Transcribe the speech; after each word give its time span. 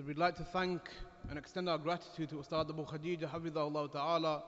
So 0.00 0.06
we'd 0.06 0.16
like 0.16 0.36
to 0.36 0.44
thank 0.44 0.80
and 1.28 1.38
extend 1.38 1.68
our 1.68 1.76
gratitude 1.76 2.30
to 2.30 2.36
Ustad 2.36 2.70
Abu 2.70 2.86
Khadija 2.86 3.30
Hafidahullah 3.30 3.92
Ta'ala 3.92 4.42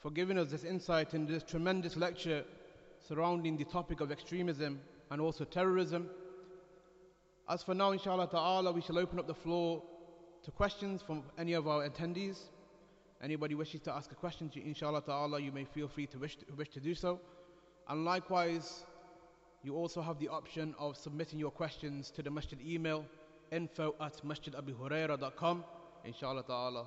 for 0.00 0.12
giving 0.12 0.38
us 0.38 0.52
this 0.52 0.62
insight 0.62 1.14
in 1.14 1.26
this 1.26 1.42
tremendous 1.42 1.96
lecture 1.96 2.44
surrounding 3.08 3.56
the 3.56 3.64
topic 3.64 4.00
of 4.00 4.12
extremism 4.12 4.78
and 5.10 5.20
also 5.20 5.42
terrorism. 5.42 6.08
As 7.48 7.64
for 7.64 7.74
now, 7.74 7.90
inshallah 7.90 8.28
ta'ala, 8.30 8.70
we 8.70 8.82
shall 8.82 9.00
open 9.00 9.18
up 9.18 9.26
the 9.26 9.34
floor 9.34 9.82
to 10.44 10.52
questions 10.52 11.02
from 11.02 11.24
any 11.36 11.54
of 11.54 11.66
our 11.66 11.88
attendees. 11.88 12.38
Anybody 13.20 13.56
wishes 13.56 13.80
to 13.80 13.92
ask 13.92 14.12
a 14.12 14.14
question, 14.14 14.48
inshallah 14.54 15.02
ta'ala, 15.02 15.40
you 15.40 15.50
may 15.50 15.64
feel 15.64 15.88
free 15.88 16.06
to 16.06 16.18
wish 16.18 16.36
to, 16.36 16.44
wish 16.54 16.68
to 16.68 16.78
do 16.78 16.94
so. 16.94 17.18
And 17.88 18.04
likewise, 18.04 18.84
you 19.64 19.74
also 19.74 20.02
have 20.02 20.20
the 20.20 20.28
option 20.28 20.72
of 20.78 20.96
submitting 20.96 21.40
your 21.40 21.50
questions 21.50 22.12
to 22.12 22.22
the 22.22 22.30
masjid 22.30 22.60
email 22.64 23.04
info 23.50 23.94
at 24.00 24.20
masjidabihuraira.com, 24.24 25.64
inshallah 26.04 26.44
ta'ala. 26.44 26.86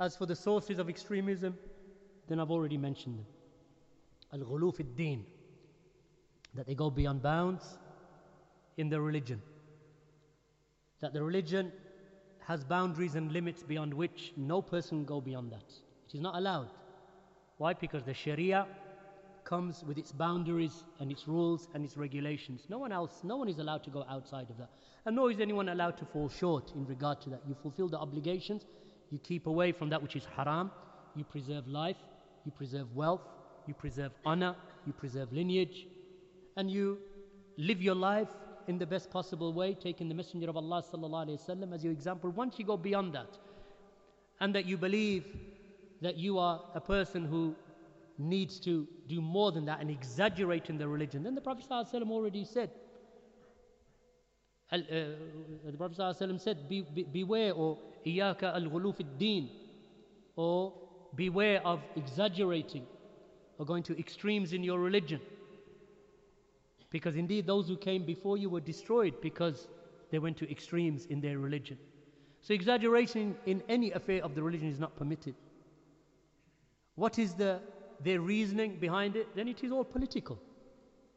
As 0.00 0.16
for 0.16 0.26
the 0.26 0.36
sources 0.36 0.78
of 0.78 0.88
extremism, 0.88 1.56
then 2.28 2.40
I've 2.40 2.50
already 2.50 2.76
mentioned 2.76 3.18
them. 3.18 3.26
Al-ghulu 4.32 4.76
fi 4.76 4.82
din 4.82 5.24
that 6.54 6.66
they 6.66 6.74
go 6.74 6.90
beyond 6.90 7.22
bounds 7.22 7.78
in 8.76 8.88
their 8.88 9.00
religion. 9.00 9.42
That 11.00 11.12
the 11.12 11.22
religion 11.22 11.72
has 12.46 12.64
boundaries 12.64 13.14
and 13.14 13.32
limits 13.32 13.62
beyond 13.62 13.92
which 13.92 14.32
no 14.36 14.62
person 14.62 15.04
go 15.04 15.20
beyond 15.20 15.52
that. 15.52 15.68
It 16.08 16.14
is 16.14 16.20
not 16.20 16.34
allowed. 16.34 16.70
Why? 17.58 17.74
Because 17.74 18.04
the 18.04 18.14
Sharia 18.14 18.66
comes 19.47 19.83
with 19.83 19.97
its 19.97 20.11
boundaries 20.11 20.83
and 20.99 21.11
its 21.11 21.27
rules 21.27 21.67
and 21.73 21.83
its 21.83 21.97
regulations. 21.97 22.65
No 22.69 22.77
one 22.77 22.91
else, 22.91 23.21
no 23.23 23.37
one 23.37 23.49
is 23.49 23.59
allowed 23.59 23.83
to 23.83 23.89
go 23.89 24.05
outside 24.09 24.49
of 24.49 24.57
that. 24.57 24.69
And 25.05 25.15
nor 25.15 25.31
is 25.31 25.39
anyone 25.39 25.69
allowed 25.69 25.97
to 25.97 26.05
fall 26.05 26.29
short 26.29 26.71
in 26.75 26.85
regard 26.85 27.21
to 27.21 27.29
that. 27.31 27.41
You 27.47 27.55
fulfill 27.61 27.89
the 27.89 27.99
obligations, 27.99 28.65
you 29.11 29.19
keep 29.19 29.47
away 29.47 29.71
from 29.71 29.89
that 29.89 30.01
which 30.01 30.15
is 30.15 30.25
haram, 30.35 30.71
you 31.15 31.23
preserve 31.23 31.67
life, 31.67 31.97
you 32.45 32.51
preserve 32.51 32.95
wealth, 32.95 33.21
you 33.67 33.73
preserve 33.73 34.11
honor, 34.25 34.55
you 34.85 34.93
preserve 34.93 35.31
lineage, 35.31 35.87
and 36.57 36.71
you 36.71 36.97
live 37.57 37.81
your 37.81 37.95
life 37.95 38.29
in 38.67 38.77
the 38.77 38.85
best 38.85 39.11
possible 39.11 39.53
way, 39.53 39.73
taking 39.73 40.07
the 40.07 40.15
Messenger 40.15 40.49
of 40.49 40.57
Allah 40.57 40.83
وسلم, 40.91 41.73
as 41.73 41.83
your 41.83 41.93
example. 41.93 42.29
Once 42.29 42.57
you 42.57 42.65
go 42.65 42.77
beyond 42.77 43.13
that, 43.13 43.37
and 44.39 44.55
that 44.55 44.65
you 44.65 44.77
believe 44.77 45.25
that 46.01 46.17
you 46.17 46.37
are 46.37 46.61
a 46.73 46.81
person 46.81 47.23
who 47.25 47.55
needs 48.18 48.58
to 48.60 48.86
do 49.08 49.20
more 49.20 49.52
than 49.52 49.64
that 49.66 49.80
and 49.80 49.90
exaggerate 49.90 50.68
in 50.70 50.78
the 50.78 50.88
religion, 50.88 51.22
then 51.22 51.34
the 51.34 51.40
Prophet 51.40 51.64
ﷺ 51.70 52.10
already 52.10 52.44
said, 52.44 52.70
uh, 54.72 54.78
the 54.78 55.76
Prophet 55.76 55.96
ﷺ 55.98 56.40
said, 56.40 56.68
be, 56.68 56.82
be, 56.82 57.04
Beware, 57.04 57.52
or 57.52 57.78
iyaka 58.04 58.54
al 58.54 58.62
ghuluf 58.62 59.00
din, 59.18 59.48
or 60.36 60.72
beware 61.14 61.60
of 61.64 61.80
exaggerating 61.96 62.86
or 63.58 63.66
going 63.66 63.82
to 63.82 63.98
extremes 63.98 64.52
in 64.52 64.62
your 64.62 64.78
religion. 64.78 65.20
Because 66.90 67.16
indeed, 67.16 67.46
those 67.46 67.68
who 67.68 67.76
came 67.76 68.04
before 68.04 68.38
you 68.38 68.48
were 68.48 68.60
destroyed 68.60 69.14
because 69.20 69.68
they 70.10 70.18
went 70.18 70.36
to 70.38 70.50
extremes 70.50 71.06
in 71.06 71.20
their 71.20 71.38
religion. 71.38 71.76
So, 72.40 72.54
exaggeration 72.54 73.36
in 73.46 73.62
any 73.68 73.90
affair 73.92 74.22
of 74.22 74.34
the 74.34 74.42
religion 74.42 74.68
is 74.68 74.78
not 74.78 74.96
permitted. 74.96 75.34
What 76.94 77.18
is 77.18 77.34
the, 77.34 77.60
their 78.02 78.20
reasoning 78.20 78.78
behind 78.78 79.16
it? 79.16 79.34
Then 79.34 79.48
it 79.48 79.62
is 79.64 79.72
all 79.72 79.84
political. 79.84 80.38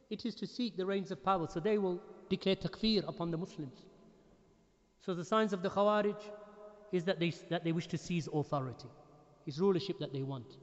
It 0.10 0.26
is 0.26 0.36
to 0.36 0.48
seek 0.48 0.76
the 0.76 0.86
reins 0.86 1.12
of 1.12 1.24
power. 1.24 1.48
So, 1.48 1.60
they 1.60 1.78
will 1.78 2.02
declare 2.30 2.56
takfir 2.56 3.08
upon 3.08 3.32
the 3.32 3.38
Muslims. 3.38 3.84
So 5.02 5.14
the 5.16 5.26
signs 5.26 5.52
of 5.52 5.62
the 5.62 5.70
Khawarij 5.70 6.22
is 6.92 7.04
that 7.06 7.20
they, 7.20 7.32
that 7.50 7.64
they 7.64 7.72
wish 7.72 7.88
to 7.88 7.98
seize 7.98 8.28
authority. 8.32 8.88
It's 9.48 9.58
rulership 9.60 10.00
that 10.00 10.14
they 10.14 10.22
want. 10.22 10.58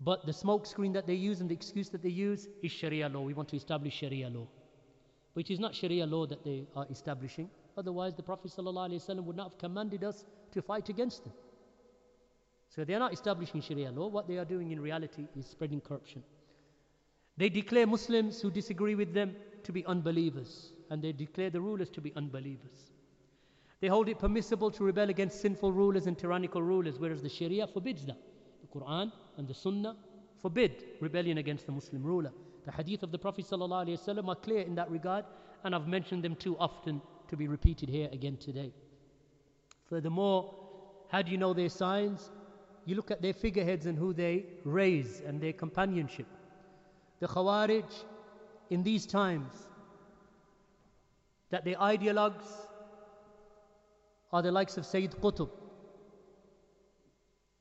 But 0.00 0.26
the 0.26 0.32
smokescreen 0.32 0.94
that 0.94 1.06
they 1.06 1.14
use 1.14 1.40
and 1.40 1.48
the 1.48 1.54
excuse 1.54 1.90
that 1.90 2.02
they 2.02 2.08
use 2.08 2.48
is 2.62 2.72
Sharia 2.72 3.08
law. 3.08 3.20
We 3.20 3.34
want 3.34 3.50
to 3.50 3.56
establish 3.56 3.94
Sharia 3.94 4.28
law. 4.30 4.48
But 5.34 5.44
it 5.44 5.52
is 5.52 5.60
not 5.60 5.74
Sharia 5.74 6.06
law 6.06 6.26
that 6.26 6.42
they 6.44 6.66
are 6.74 6.86
establishing. 6.90 7.48
Otherwise, 7.76 8.14
the 8.14 8.22
Prophet 8.22 8.50
ﷺ 8.50 9.22
would 9.24 9.36
not 9.36 9.50
have 9.50 9.58
commanded 9.58 10.02
us 10.04 10.24
to 10.52 10.62
fight 10.62 10.88
against 10.88 11.24
them. 11.24 11.32
So 12.74 12.84
they 12.84 12.94
are 12.94 12.98
not 12.98 13.12
establishing 13.12 13.60
Sharia 13.60 13.90
law. 13.90 14.08
What 14.08 14.26
they 14.26 14.38
are 14.38 14.46
doing 14.46 14.70
in 14.70 14.80
reality 14.80 15.26
is 15.36 15.46
spreading 15.46 15.80
corruption. 15.80 16.22
They 17.36 17.50
declare 17.50 17.86
Muslims 17.86 18.40
who 18.40 18.50
disagree 18.50 18.94
with 18.94 19.12
them 19.12 19.36
to 19.64 19.72
be 19.72 19.84
unbelievers, 19.84 20.72
and 20.90 21.02
they 21.02 21.12
declare 21.12 21.50
the 21.50 21.60
rulers 21.60 21.90
to 21.90 22.00
be 22.00 22.12
unbelievers. 22.16 22.92
They 23.80 23.88
hold 23.88 24.08
it 24.08 24.18
permissible 24.18 24.70
to 24.70 24.84
rebel 24.84 25.10
against 25.10 25.40
sinful 25.40 25.72
rulers 25.72 26.06
and 26.06 26.18
tyrannical 26.18 26.62
rulers, 26.62 26.98
whereas 26.98 27.20
the 27.22 27.28
Sharia 27.28 27.66
forbids 27.66 28.06
that. 28.06 28.18
The 28.62 28.78
Quran 28.78 29.12
and 29.36 29.46
the 29.46 29.54
Sunnah 29.54 29.96
forbid 30.40 30.84
rebellion 31.00 31.38
against 31.38 31.66
the 31.66 31.72
Muslim 31.72 32.02
ruler. 32.02 32.32
The 32.64 32.72
hadith 32.72 33.02
of 33.02 33.12
the 33.12 33.18
Prophet 33.18 33.44
ﷺ 33.44 34.28
are 34.28 34.36
clear 34.36 34.62
in 34.62 34.74
that 34.76 34.90
regard, 34.90 35.24
and 35.64 35.74
I've 35.74 35.88
mentioned 35.88 36.24
them 36.24 36.36
too 36.36 36.56
often 36.58 37.02
to 37.28 37.36
be 37.36 37.48
repeated 37.48 37.88
here 37.88 38.08
again 38.12 38.36
today. 38.38 38.72
Furthermore, 39.88 40.54
how 41.08 41.22
do 41.22 41.30
you 41.30 41.38
know 41.38 41.52
their 41.52 41.68
signs? 41.68 42.30
You 42.84 42.96
look 42.96 43.10
at 43.10 43.22
their 43.22 43.32
figureheads 43.32 43.86
and 43.86 43.96
who 43.96 44.12
they 44.12 44.44
raise 44.64 45.22
and 45.26 45.40
their 45.40 45.52
companionship. 45.52 46.26
The 47.20 47.28
Khawarij 47.28 47.90
in 48.70 48.82
these 48.82 49.06
times 49.06 49.52
that 51.50 51.64
the 51.64 51.76
ideologues 51.76 52.46
are 54.32 54.42
the 54.42 54.50
likes 54.50 54.76
of 54.78 54.86
Sayyid 54.86 55.12
Qutb, 55.12 55.50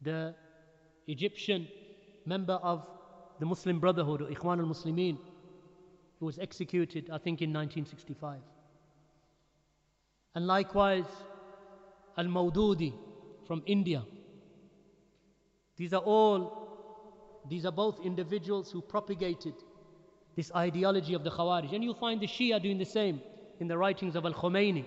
the 0.01 0.33
Egyptian 1.07 1.67
member 2.25 2.53
of 2.53 2.87
the 3.39 3.45
Muslim 3.45 3.79
Brotherhood, 3.79 4.21
Ikhwan 4.21 4.59
al 4.59 4.65
Muslimin, 4.65 5.17
who 6.19 6.25
was 6.25 6.39
executed, 6.39 7.09
I 7.11 7.17
think, 7.17 7.41
in 7.41 7.51
1965. 7.51 8.39
And 10.35 10.47
likewise, 10.47 11.05
Al 12.17 12.25
Maududi 12.25 12.93
from 13.47 13.63
India. 13.65 14.03
These 15.81 15.93
are 15.93 16.01
all, 16.01 17.41
these 17.49 17.65
are 17.65 17.71
both 17.71 18.05
individuals 18.05 18.71
who 18.71 18.81
propagated 18.83 19.55
this 20.35 20.51
ideology 20.55 21.15
of 21.15 21.23
the 21.23 21.31
Khawarij. 21.31 21.73
And 21.73 21.83
you'll 21.83 21.95
find 21.95 22.21
the 22.21 22.27
Shia 22.27 22.61
doing 22.61 22.77
the 22.77 22.85
same 22.85 23.19
in 23.59 23.67
the 23.67 23.75
writings 23.75 24.15
of 24.15 24.23
Al 24.23 24.33
Khomeini. 24.35 24.85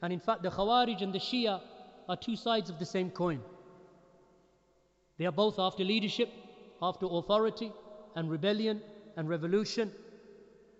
And 0.00 0.12
in 0.12 0.20
fact, 0.20 0.44
the 0.44 0.50
Khawarij 0.50 1.02
and 1.02 1.12
the 1.12 1.18
Shia 1.18 1.60
are 2.08 2.16
two 2.16 2.36
sides 2.36 2.70
of 2.70 2.78
the 2.78 2.86
same 2.86 3.10
coin. 3.10 3.40
They 5.18 5.26
are 5.26 5.32
both 5.32 5.58
after 5.58 5.82
leadership, 5.82 6.30
after 6.80 7.06
authority, 7.10 7.72
and 8.14 8.30
rebellion 8.30 8.80
and 9.16 9.28
revolution, 9.28 9.90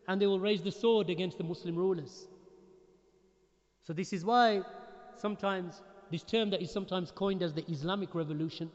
and 0.06 0.22
they 0.22 0.28
will 0.28 0.38
raise 0.38 0.62
the 0.62 0.70
sword 0.70 1.10
against 1.10 1.38
the 1.38 1.44
Muslim 1.44 1.74
rulers. 1.74 2.28
So, 3.82 3.92
this 3.92 4.12
is 4.12 4.24
why 4.24 4.62
sometimes 5.16 5.82
this 6.08 6.22
term 6.22 6.50
that 6.50 6.62
is 6.62 6.70
sometimes 6.70 7.10
coined 7.10 7.42
as 7.42 7.52
the 7.52 7.68
Islamic 7.68 8.14
revolution, 8.14 8.70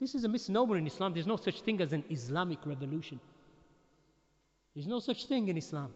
this 0.00 0.14
is 0.14 0.24
a 0.24 0.28
misnomer 0.28 0.76
in 0.76 0.86
Islam. 0.86 1.12
There's 1.12 1.26
no 1.26 1.36
such 1.36 1.62
thing 1.62 1.80
as 1.80 1.92
an 1.92 2.04
Islamic 2.10 2.58
revolution. 2.64 3.20
There's 4.74 4.86
no 4.86 5.00
such 5.00 5.26
thing 5.26 5.48
in 5.48 5.56
Islam. 5.56 5.92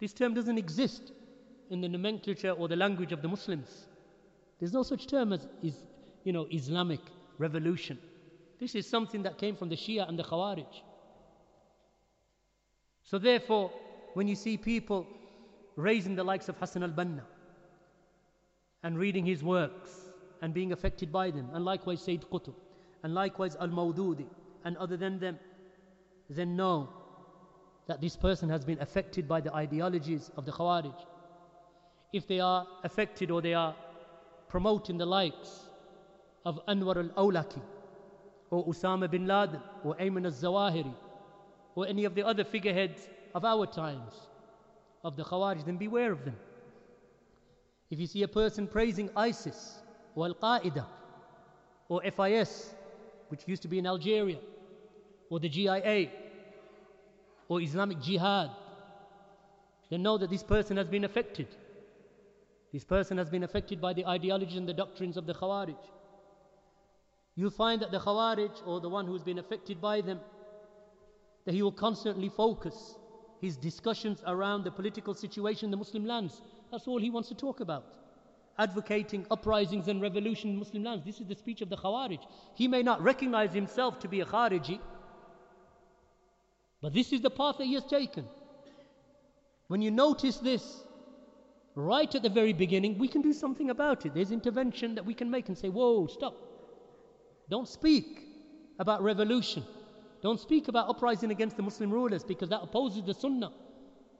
This 0.00 0.12
term 0.12 0.34
doesn't 0.34 0.58
exist 0.58 1.12
in 1.70 1.80
the 1.80 1.88
nomenclature 1.88 2.50
or 2.50 2.68
the 2.68 2.76
language 2.76 3.12
of 3.12 3.22
the 3.22 3.28
Muslims. 3.28 3.86
There's 4.60 4.72
no 4.72 4.82
such 4.82 5.06
term 5.08 5.32
as 5.32 5.48
is, 5.62 5.74
you 6.22 6.32
know, 6.32 6.46
Islamic 6.50 7.00
revolution. 7.38 7.98
This 8.60 8.74
is 8.74 8.86
something 8.88 9.22
that 9.24 9.38
came 9.38 9.56
from 9.56 9.68
the 9.68 9.76
Shia 9.76 10.08
and 10.08 10.18
the 10.18 10.22
Khawarij. 10.22 10.82
So 13.02 13.18
therefore, 13.18 13.72
when 14.14 14.28
you 14.28 14.36
see 14.36 14.56
people 14.56 15.06
raising 15.76 16.14
the 16.14 16.24
likes 16.24 16.48
of 16.48 16.56
Hassan 16.56 16.84
al-Banna 16.84 17.22
and 18.84 18.96
reading 18.96 19.26
his 19.26 19.42
works 19.42 19.90
and 20.40 20.54
being 20.54 20.72
affected 20.72 21.10
by 21.10 21.30
them, 21.30 21.48
and 21.52 21.64
likewise 21.64 22.00
Sayyid 22.00 22.24
Qutb, 22.30 22.54
and 23.04 23.14
likewise 23.14 23.54
Al-Mawdudi, 23.60 24.26
and 24.64 24.76
other 24.78 24.96
than 24.96 25.20
them, 25.20 25.38
then 26.30 26.56
know 26.56 26.88
that 27.86 28.00
this 28.00 28.16
person 28.16 28.48
has 28.48 28.64
been 28.64 28.80
affected 28.80 29.28
by 29.28 29.42
the 29.42 29.54
ideologies 29.54 30.30
of 30.38 30.46
the 30.46 30.52
Khawarij, 30.52 30.96
if 32.14 32.26
they 32.26 32.40
are 32.40 32.66
affected 32.82 33.30
or 33.30 33.42
they 33.42 33.52
are 33.52 33.76
promoting 34.48 34.96
the 34.96 35.04
likes 35.04 35.68
of 36.46 36.58
Anwar 36.66 36.96
al-Awlaki 36.96 37.60
or 38.50 38.66
Osama 38.66 39.10
bin 39.10 39.26
Laden 39.26 39.60
or 39.84 39.94
Ayman 39.96 40.24
al-Zawahiri 40.24 40.94
or 41.74 41.86
any 41.86 42.06
of 42.06 42.14
the 42.14 42.24
other 42.24 42.44
figureheads 42.44 43.06
of 43.34 43.44
our 43.44 43.66
times 43.66 44.14
of 45.02 45.16
the 45.16 45.24
Khawarij, 45.24 45.66
then 45.66 45.76
beware 45.76 46.12
of 46.12 46.24
them. 46.24 46.36
If 47.90 48.00
you 48.00 48.06
see 48.06 48.22
a 48.22 48.28
person 48.28 48.66
praising 48.66 49.10
ISIS 49.14 49.82
or 50.14 50.26
Al 50.26 50.34
Qaeda 50.34 50.86
or 51.88 52.00
FIS, 52.02 52.74
which 53.28 53.46
used 53.46 53.62
to 53.62 53.68
be 53.68 53.78
in 53.78 53.86
Algeria, 53.86 54.38
or 55.30 55.40
the 55.40 55.48
GIA, 55.48 56.10
or 57.48 57.60
Islamic 57.60 58.00
Jihad, 58.00 58.50
then 59.90 60.02
know 60.02 60.18
that 60.18 60.30
this 60.30 60.42
person 60.42 60.76
has 60.76 60.88
been 60.88 61.04
affected 61.04 61.48
This 62.74 62.82
person 62.82 63.18
has 63.18 63.30
been 63.30 63.44
affected 63.44 63.80
by 63.80 63.92
the 63.92 64.04
ideology 64.04 64.58
and 64.58 64.68
the 64.68 64.74
doctrines 64.74 65.16
of 65.16 65.26
the 65.26 65.32
Khawarij. 65.32 65.76
You'll 67.36 67.52
find 67.52 67.80
that 67.82 67.92
the 67.92 68.00
Khawarij, 68.00 68.66
or 68.66 68.80
the 68.80 68.88
one 68.88 69.06
who's 69.06 69.22
been 69.22 69.38
affected 69.38 69.80
by 69.80 70.00
them, 70.00 70.18
that 71.44 71.54
he 71.54 71.62
will 71.62 71.70
constantly 71.70 72.28
focus 72.28 72.96
his 73.40 73.56
discussions 73.56 74.24
around 74.26 74.64
the 74.64 74.72
political 74.72 75.14
situation 75.14 75.66
in 75.66 75.70
the 75.70 75.76
Muslim 75.76 76.04
lands. 76.04 76.42
That's 76.72 76.88
all 76.88 76.98
he 76.98 77.10
wants 77.10 77.28
to 77.28 77.36
talk 77.36 77.60
about. 77.60 77.84
Advocating 78.58 79.26
uprisings 79.30 79.88
and 79.88 80.00
revolution 80.00 80.50
in 80.50 80.58
Muslim 80.58 80.84
lands. 80.84 81.04
This 81.04 81.20
is 81.20 81.26
the 81.26 81.34
speech 81.34 81.60
of 81.60 81.68
the 81.68 81.76
Khawarij. 81.76 82.20
He 82.54 82.68
may 82.68 82.82
not 82.82 83.02
recognize 83.02 83.52
himself 83.52 83.98
to 84.00 84.08
be 84.08 84.20
a 84.20 84.24
Khariji, 84.24 84.78
but 86.80 86.92
this 86.92 87.12
is 87.12 87.20
the 87.20 87.30
path 87.30 87.58
that 87.58 87.64
he 87.64 87.74
has 87.74 87.84
taken. 87.84 88.26
When 89.68 89.82
you 89.82 89.90
notice 89.90 90.36
this, 90.36 90.84
right 91.74 92.14
at 92.14 92.22
the 92.22 92.28
very 92.28 92.52
beginning, 92.52 92.98
we 92.98 93.08
can 93.08 93.22
do 93.22 93.32
something 93.32 93.70
about 93.70 94.06
it. 94.06 94.14
There's 94.14 94.30
intervention 94.30 94.94
that 94.94 95.04
we 95.04 95.14
can 95.14 95.30
make 95.30 95.48
and 95.48 95.58
say, 95.58 95.68
whoa, 95.68 96.06
stop. 96.06 96.36
Don't 97.50 97.68
speak 97.68 98.20
about 98.78 99.02
revolution. 99.02 99.64
Don't 100.22 100.38
speak 100.38 100.68
about 100.68 100.88
uprising 100.88 101.30
against 101.30 101.56
the 101.56 101.62
Muslim 101.62 101.90
rulers 101.90 102.22
because 102.22 102.50
that 102.50 102.62
opposes 102.62 103.02
the 103.02 103.14
Sunnah. 103.14 103.52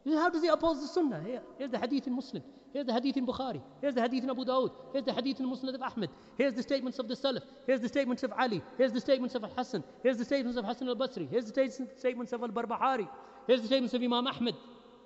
How 0.07 0.29
does 0.29 0.43
he 0.43 0.49
oppose 0.49 0.81
the 0.81 0.87
Sunnah? 0.87 1.23
Here, 1.25 1.41
here's 1.59 1.71
the 1.71 1.79
hadith 1.79 2.07
in 2.07 2.15
Muslim. 2.15 2.43
Here's 2.75 2.87
the 2.87 2.93
hadith 2.93 3.17
in 3.17 3.27
Bukhari. 3.27 3.63
Here's 3.81 3.95
the 3.95 4.03
hadith 4.03 4.25
in 4.25 4.31
Abu 4.31 4.45
Dawud. 4.45 4.73
Here's 4.93 5.05
the 5.05 5.13
hadith 5.13 5.41
in 5.41 5.47
Musnad 5.47 5.75
of 5.75 5.83
Ahmed. 5.83 6.11
Here's 6.37 6.53
the 6.53 6.63
statements 6.63 6.99
of 6.99 7.09
the 7.09 7.15
Salaf. 7.15 7.43
Here's 7.67 7.81
the 7.81 7.89
statements 7.89 8.23
of 8.23 8.33
Ali. 8.33 8.63
Here's 8.77 8.93
the 8.93 9.01
statements 9.01 9.35
of 9.35 9.45
Hassan. 9.57 9.83
Here's 10.03 10.19
the 10.19 10.25
statements 10.25 10.59
of 10.59 10.65
Hassan 10.65 10.89
al 10.89 10.97
Basri. 10.97 11.31
Here's 11.31 11.51
the 11.51 11.81
statements 11.97 12.33
of 12.33 12.43
Al 12.43 12.49
Barbahari. 12.49 13.09
Here's 13.47 13.61
the 13.63 13.67
statements 13.67 13.95
of 13.95 14.03
Imam 14.03 14.27
Ahmed. 14.27 14.57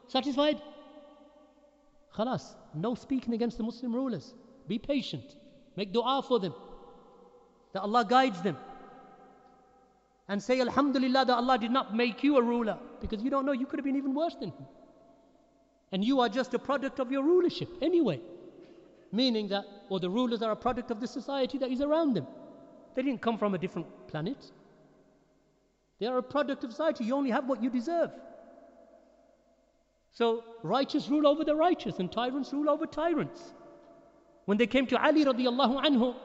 Satisfied? 0.08 0.60
Khalas. 2.16 2.54
No 2.74 2.94
speaking 2.94 3.34
against 3.34 3.58
the 3.58 3.64
Muslim 3.64 3.94
rulers. 3.94 4.34
Be 4.66 4.78
patient. 4.78 5.36
Make 5.76 5.92
dua 5.92 6.22
for 6.26 6.40
them. 6.40 6.54
That 7.72 7.82
Allah 7.82 8.04
guides 8.04 8.40
them 8.42 8.56
and 10.26 10.42
say, 10.42 10.60
Alhamdulillah, 10.60 11.26
that 11.26 11.36
Allah 11.36 11.58
did 11.58 11.70
not 11.70 11.94
make 11.94 12.24
you 12.24 12.36
a 12.36 12.42
ruler 12.42 12.78
because 13.00 13.22
you 13.22 13.30
don't 13.30 13.46
know, 13.46 13.52
you 13.52 13.66
could 13.66 13.78
have 13.78 13.84
been 13.84 13.96
even 13.96 14.14
worse 14.14 14.34
than 14.34 14.50
him. 14.50 14.66
And 15.92 16.04
you 16.04 16.20
are 16.20 16.28
just 16.28 16.54
a 16.54 16.58
product 16.58 16.98
of 17.00 17.10
your 17.10 17.22
rulership 17.22 17.68
anyway. 17.80 18.20
Meaning 19.10 19.48
that, 19.48 19.64
or 19.88 20.00
the 20.00 20.10
rulers 20.10 20.42
are 20.42 20.52
a 20.52 20.56
product 20.56 20.90
of 20.90 21.00
the 21.00 21.06
society 21.06 21.58
that 21.58 21.70
is 21.70 21.80
around 21.80 22.14
them. 22.14 22.26
They 22.94 23.02
didn't 23.02 23.22
come 23.22 23.38
from 23.38 23.54
a 23.54 23.58
different 23.58 23.86
planet. 24.08 24.50
They 25.98 26.06
are 26.06 26.18
a 26.18 26.22
product 26.22 26.64
of 26.64 26.70
society. 26.70 27.04
You 27.04 27.14
only 27.14 27.30
have 27.30 27.48
what 27.48 27.62
you 27.62 27.70
deserve. 27.70 28.10
So, 30.12 30.44
righteous 30.62 31.08
rule 31.08 31.26
over 31.26 31.44
the 31.44 31.54
righteous, 31.54 31.98
and 31.98 32.10
tyrants 32.10 32.52
rule 32.52 32.68
over 32.68 32.86
tyrants. 32.86 33.54
When 34.46 34.58
they 34.58 34.66
came 34.66 34.86
to 34.88 35.02
Ali 35.02 35.24
radiallahu 35.24 35.84
anhu, 35.84 36.16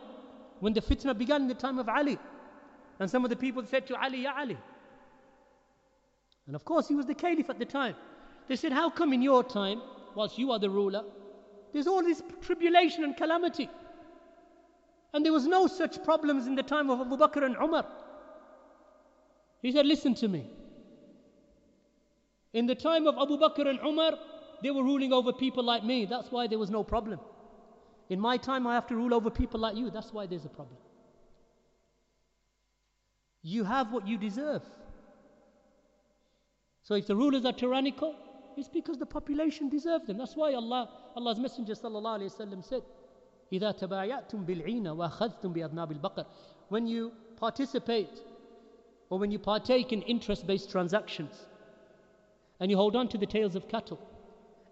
when 0.59 0.73
the 0.73 0.81
fitna 0.81 1.17
began 1.17 1.43
in 1.43 1.47
the 1.47 1.53
time 1.53 1.77
of 1.79 1.87
Ali, 1.87 2.17
and 2.99 3.09
some 3.09 3.23
of 3.23 3.29
the 3.29 3.35
people 3.35 3.65
said 3.65 3.85
to 3.87 4.01
Ali, 4.01 4.23
Ya 4.23 4.33
Ali. 4.37 4.57
And 6.47 6.55
of 6.55 6.65
course, 6.65 6.87
he 6.87 6.95
was 6.95 7.05
the 7.05 7.15
caliph 7.15 7.49
at 7.49 7.59
the 7.59 7.65
time. 7.65 7.95
They 8.47 8.55
said, 8.55 8.71
How 8.71 8.89
come 8.89 9.13
in 9.13 9.21
your 9.21 9.43
time, 9.43 9.81
whilst 10.15 10.37
you 10.37 10.51
are 10.51 10.59
the 10.59 10.69
ruler, 10.69 11.03
there's 11.71 11.87
all 11.87 12.03
this 12.03 12.21
tribulation 12.41 13.03
and 13.03 13.15
calamity? 13.15 13.69
And 15.13 15.23
there 15.23 15.33
was 15.33 15.45
no 15.45 15.67
such 15.67 16.03
problems 16.03 16.47
in 16.47 16.55
the 16.55 16.63
time 16.63 16.89
of 16.89 16.99
Abu 16.99 17.17
Bakr 17.17 17.43
and 17.43 17.55
Umar. 17.55 17.85
He 19.61 19.71
said, 19.71 19.85
Listen 19.85 20.13
to 20.15 20.27
me. 20.27 20.49
In 22.53 22.67
the 22.67 22.75
time 22.75 23.07
of 23.07 23.15
Abu 23.17 23.37
Bakr 23.37 23.67
and 23.67 23.79
Umar, 23.79 24.13
they 24.61 24.71
were 24.71 24.83
ruling 24.83 25.13
over 25.13 25.33
people 25.33 25.63
like 25.63 25.83
me. 25.83 26.05
That's 26.05 26.31
why 26.31 26.47
there 26.47 26.59
was 26.59 26.69
no 26.69 26.83
problem. 26.83 27.19
In 28.09 28.19
my 28.19 28.37
time, 28.37 28.67
I 28.67 28.75
have 28.75 28.87
to 28.87 28.95
rule 28.95 29.13
over 29.13 29.29
people 29.29 29.59
like 29.59 29.75
you. 29.75 29.89
That's 29.89 30.13
why 30.13 30.25
there's 30.25 30.45
a 30.45 30.49
problem. 30.49 30.77
You 33.41 33.63
have 33.63 33.91
what 33.91 34.07
you 34.07 34.17
deserve. 34.17 34.61
So 36.83 36.95
if 36.95 37.07
the 37.07 37.15
rulers 37.15 37.45
are 37.45 37.53
tyrannical, 37.53 38.15
it's 38.56 38.68
because 38.68 38.98
the 38.98 39.06
population 39.06 39.68
deserve 39.68 40.06
them. 40.06 40.18
That's 40.18 40.34
why 40.34 40.54
Allah, 40.54 40.88
Allah's 41.16 41.38
Messenger 41.38 41.74
sallallahu 41.74 42.20
alayhi 42.20 42.34
wasallam 42.36 42.64
said, 42.64 42.82
إِذَا 43.52 43.78
تَبَايَعْتُمْ 43.78 44.44
بِالْعِينَ 44.44 44.84
وَأَخَذْتُمْ 44.84 45.54
بِأَذْنَابِ 45.54 46.00
الْبَقَرِ 46.00 46.26
When 46.68 46.86
you 46.86 47.12
participate 47.36 48.20
or 49.10 49.18
when 49.18 49.30
you 49.30 49.38
partake 49.38 49.92
in 49.92 50.02
interest-based 50.02 50.70
transactions 50.70 51.46
and 52.60 52.70
you 52.70 52.76
hold 52.76 52.96
on 52.96 53.08
to 53.08 53.18
the 53.18 53.26
tails 53.26 53.54
of 53.54 53.68
cattle 53.68 54.00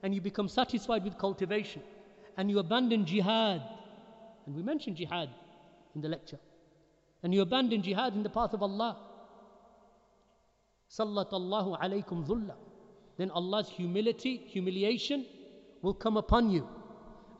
and 0.02 0.14
you 0.14 0.20
become 0.20 0.48
satisfied 0.48 1.04
with 1.04 1.16
cultivation 1.16 1.82
and 2.36 2.50
you 2.50 2.58
abandon 2.58 3.06
jihad, 3.06 3.62
and 4.44 4.54
we 4.54 4.62
mentioned 4.62 4.96
jihad 4.96 5.30
in 5.94 6.02
the 6.02 6.08
lecture, 6.08 6.38
and 7.22 7.32
you 7.32 7.40
abandon 7.40 7.82
jihad 7.82 8.14
in 8.14 8.22
the 8.22 8.28
path 8.28 8.52
of 8.52 8.62
Allah, 8.62 8.98
sallat 10.90 11.32
Allahu 11.32 11.76
alaykum 11.76 12.26
dhulla, 12.26 12.54
then 13.20 13.30
Allah's 13.30 13.68
humility, 13.68 14.36
humiliation 14.46 15.26
will 15.82 15.94
come 15.94 16.16
upon 16.16 16.50
you. 16.50 16.68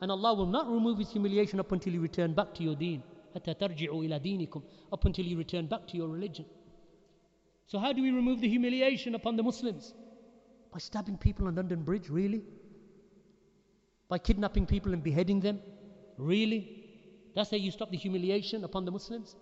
And 0.01 0.11
Allah 0.11 0.33
will 0.33 0.47
not 0.47 0.69
remove 0.69 0.99
His 0.99 1.11
humiliation 1.11 1.59
up 1.59 1.71
until 1.71 1.93
you 1.93 2.01
return 2.01 2.33
back 2.33 2.53
to 2.55 2.63
your 2.63 2.75
deen. 2.75 3.03
Up 3.35 3.45
until 5.05 5.25
you 5.25 5.37
return 5.37 5.67
back 5.67 5.87
to 5.87 5.97
your 5.97 6.07
religion. 6.07 6.45
So, 7.67 7.77
how 7.77 7.93
do 7.93 8.01
we 8.01 8.11
remove 8.11 8.41
the 8.41 8.47
humiliation 8.47 9.13
upon 9.13 9.35
the 9.35 9.43
Muslims? 9.43 9.93
By 10.71 10.79
stabbing 10.79 11.17
people 11.17 11.47
on 11.47 11.55
London 11.55 11.83
Bridge, 11.83 12.09
really? 12.09 12.43
By 14.07 14.17
kidnapping 14.17 14.65
people 14.65 14.93
and 14.93 15.03
beheading 15.03 15.41
them? 15.41 15.59
Really? 16.17 16.85
That's 17.35 17.51
how 17.51 17.57
you 17.57 17.71
stop 17.71 17.91
the 17.91 17.97
humiliation 17.97 18.63
upon 18.63 18.85
the 18.85 18.91
Muslims? 18.91 19.35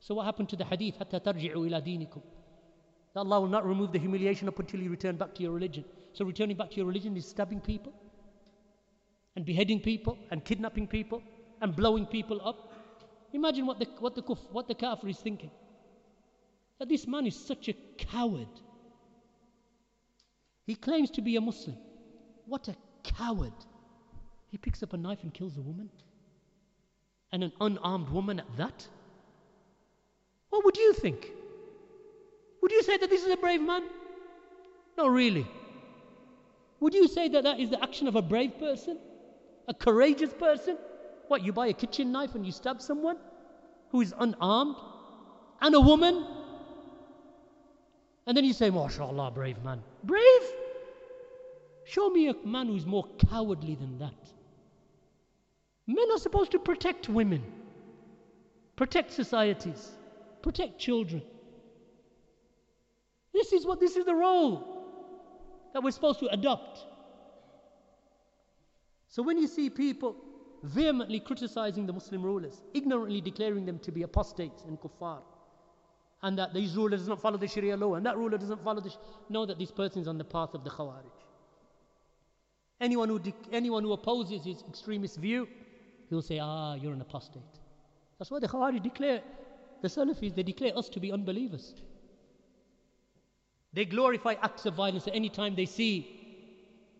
So 0.00 0.14
what 0.14 0.24
happened 0.24 0.48
to 0.50 0.56
the 0.56 0.64
hadith? 0.64 0.98
حتى 0.98 1.20
ترجعوا 1.20 1.66
إلى 1.66 1.80
دينكم. 1.80 2.20
that 3.13 3.21
Allah 3.21 3.41
will 3.41 3.47
not 3.47 3.65
remove 3.65 3.91
the 3.91 3.99
humiliation 3.99 4.47
up 4.47 4.59
until 4.59 4.79
you 4.79 4.89
return 4.89 5.17
back 5.17 5.35
to 5.35 5.43
your 5.43 5.51
religion. 5.51 5.83
So 6.13 6.25
returning 6.25 6.57
back 6.57 6.69
to 6.71 6.77
your 6.77 6.85
religion 6.85 7.15
is 7.17 7.27
stabbing 7.27 7.59
people 7.59 7.93
and 9.35 9.45
beheading 9.45 9.79
people 9.79 10.17
and 10.29 10.43
kidnapping 10.43 10.87
people 10.87 11.21
and 11.61 11.75
blowing 11.75 12.05
people 12.05 12.41
up. 12.47 12.73
Imagine 13.33 13.65
what 13.65 13.79
the, 13.79 13.87
what 13.99 14.15
the, 14.15 14.21
what 14.51 14.67
the 14.67 14.75
kafir 14.75 15.07
is 15.07 15.17
thinking. 15.17 15.51
That 16.79 16.89
this 16.89 17.07
man 17.07 17.27
is 17.27 17.35
such 17.35 17.69
a 17.69 17.73
coward. 17.97 18.47
He 20.65 20.75
claims 20.75 21.09
to 21.11 21.21
be 21.21 21.35
a 21.35 21.41
Muslim. 21.41 21.77
What 22.45 22.67
a 22.67 22.75
coward. 23.03 23.53
He 24.49 24.57
picks 24.57 24.83
up 24.83 24.93
a 24.93 24.97
knife 24.97 25.19
and 25.23 25.33
kills 25.33 25.57
a 25.57 25.61
woman. 25.61 25.89
And 27.31 27.43
an 27.43 27.53
unarmed 27.61 28.09
woman 28.09 28.39
at 28.39 28.57
that. 28.57 28.87
What 30.49 30.65
would 30.65 30.77
you 30.77 30.93
think? 30.93 31.31
Would 32.61 32.71
you 32.71 32.83
say 32.83 32.97
that 32.97 33.09
this 33.09 33.23
is 33.23 33.31
a 33.31 33.37
brave 33.37 33.61
man? 33.61 33.83
No, 34.97 35.07
really. 35.07 35.47
Would 36.79 36.93
you 36.93 37.07
say 37.07 37.27
that 37.29 37.43
that 37.43 37.59
is 37.59 37.69
the 37.69 37.81
action 37.81 38.07
of 38.07 38.15
a 38.15 38.21
brave 38.21 38.57
person? 38.59 38.97
A 39.67 39.73
courageous 39.73 40.33
person? 40.33 40.77
What, 41.27 41.43
you 41.43 41.53
buy 41.53 41.67
a 41.67 41.73
kitchen 41.73 42.11
knife 42.11 42.35
and 42.35 42.45
you 42.45 42.51
stab 42.51 42.81
someone 42.81 43.17
who 43.89 44.01
is 44.01 44.13
unarmed? 44.17 44.75
And 45.61 45.75
a 45.75 45.79
woman? 45.79 46.25
And 48.25 48.35
then 48.35 48.45
you 48.45 48.53
say, 48.53 48.69
MashaAllah, 48.69 49.33
brave 49.33 49.63
man. 49.63 49.81
Brave? 50.03 50.41
Show 51.85 52.09
me 52.09 52.29
a 52.29 52.35
man 52.45 52.67
who's 52.67 52.85
more 52.85 53.05
cowardly 53.29 53.75
than 53.75 53.99
that. 53.99 54.13
Men 55.87 56.05
are 56.11 56.19
supposed 56.19 56.51
to 56.51 56.59
protect 56.59 57.09
women, 57.09 57.43
protect 58.75 59.11
societies 59.11 59.91
protect 60.41 60.79
children. 60.79 61.21
This 63.33 63.53
is 63.53 63.65
what 63.65 63.79
this 63.79 63.95
is 63.95 64.05
the 64.05 64.15
role 64.15 64.81
that 65.73 65.81
we're 65.81 65.91
supposed 65.91 66.19
to 66.19 66.27
adopt. 66.27 66.85
So 69.07 69.23
when 69.23 69.37
you 69.37 69.47
see 69.47 69.69
people 69.69 70.15
vehemently 70.63 71.19
criticizing 71.19 71.85
the 71.85 71.93
Muslim 71.93 72.21
rulers, 72.23 72.61
ignorantly 72.73 73.21
declaring 73.21 73.65
them 73.65 73.79
to 73.79 73.91
be 73.91 74.03
apostates 74.03 74.63
and 74.63 74.79
kuffar, 74.79 75.19
and 76.23 76.37
that 76.37 76.53
these 76.53 76.75
rulers 76.75 76.99
does 77.01 77.07
not 77.07 77.21
follow 77.21 77.37
the 77.37 77.47
Sharia 77.47 77.75
law, 77.75 77.95
and 77.95 78.05
that 78.05 78.17
ruler 78.17 78.37
doesn't 78.37 78.63
follow 78.63 78.79
the, 78.79 78.89
sh- 78.89 78.97
know 79.29 79.45
that 79.45 79.57
this 79.57 79.71
person 79.71 80.01
is 80.01 80.07
on 80.07 80.17
the 80.17 80.23
path 80.23 80.53
of 80.53 80.63
the 80.63 80.69
Khawarij. 80.69 81.11
Anyone 82.79 83.09
who, 83.09 83.19
de- 83.19 83.33
anyone 83.51 83.83
who 83.83 83.93
opposes 83.93 84.45
his 84.45 84.63
extremist 84.69 85.17
view, 85.17 85.47
he'll 86.09 86.21
say, 86.21 86.39
ah, 86.39 86.75
you're 86.75 86.93
an 86.93 87.01
apostate. 87.01 87.41
That's 88.19 88.29
why 88.29 88.39
the 88.39 88.47
Khawarij 88.47 88.83
declare 88.83 89.21
the 89.81 89.87
Salafis, 89.87 90.35
they 90.35 90.43
declare 90.43 90.77
us 90.77 90.89
to 90.89 90.99
be 90.99 91.11
unbelievers. 91.11 91.73
They 93.73 93.85
glorify 93.85 94.35
acts 94.41 94.65
of 94.65 94.73
violence 94.73 95.07
at 95.07 95.15
any 95.15 95.29
time 95.29 95.55
they 95.55 95.65
see 95.65 96.21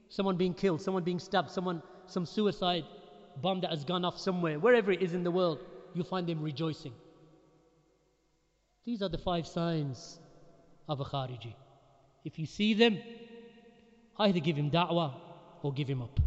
someone 0.10 0.38
being 0.38 0.54
killed, 0.54 0.82
someone 0.82 1.04
being 1.04 1.20
stabbed, 1.20 1.52
someone, 1.52 1.82
some 2.06 2.26
suicide 2.26 2.86
bomb 3.42 3.62
that 3.62 3.72
has 3.72 3.84
gone 3.84 4.06
off 4.06 4.20
somewhere, 4.20 4.60
wherever 4.60 4.92
it 4.92 5.02
is 5.02 5.14
in 5.14 5.24
the 5.24 5.32
world, 5.32 5.60
you 5.94 6.04
find 6.04 6.28
them 6.28 6.42
rejoicing. 6.42 6.94
These 8.86 9.02
are 9.02 9.10
the 9.10 9.18
five 9.18 9.48
signs 9.48 10.20
of 10.88 11.00
a 11.00 11.06
Khariji. 11.06 11.54
If 12.24 12.40
you 12.40 12.46
see 12.46 12.74
them, 12.74 13.00
either 14.18 14.40
give 14.40 14.56
him 14.56 14.72
da'wah 14.72 15.14
or 15.62 15.74
give 15.74 15.88
him 15.88 16.02
up. 16.02 16.20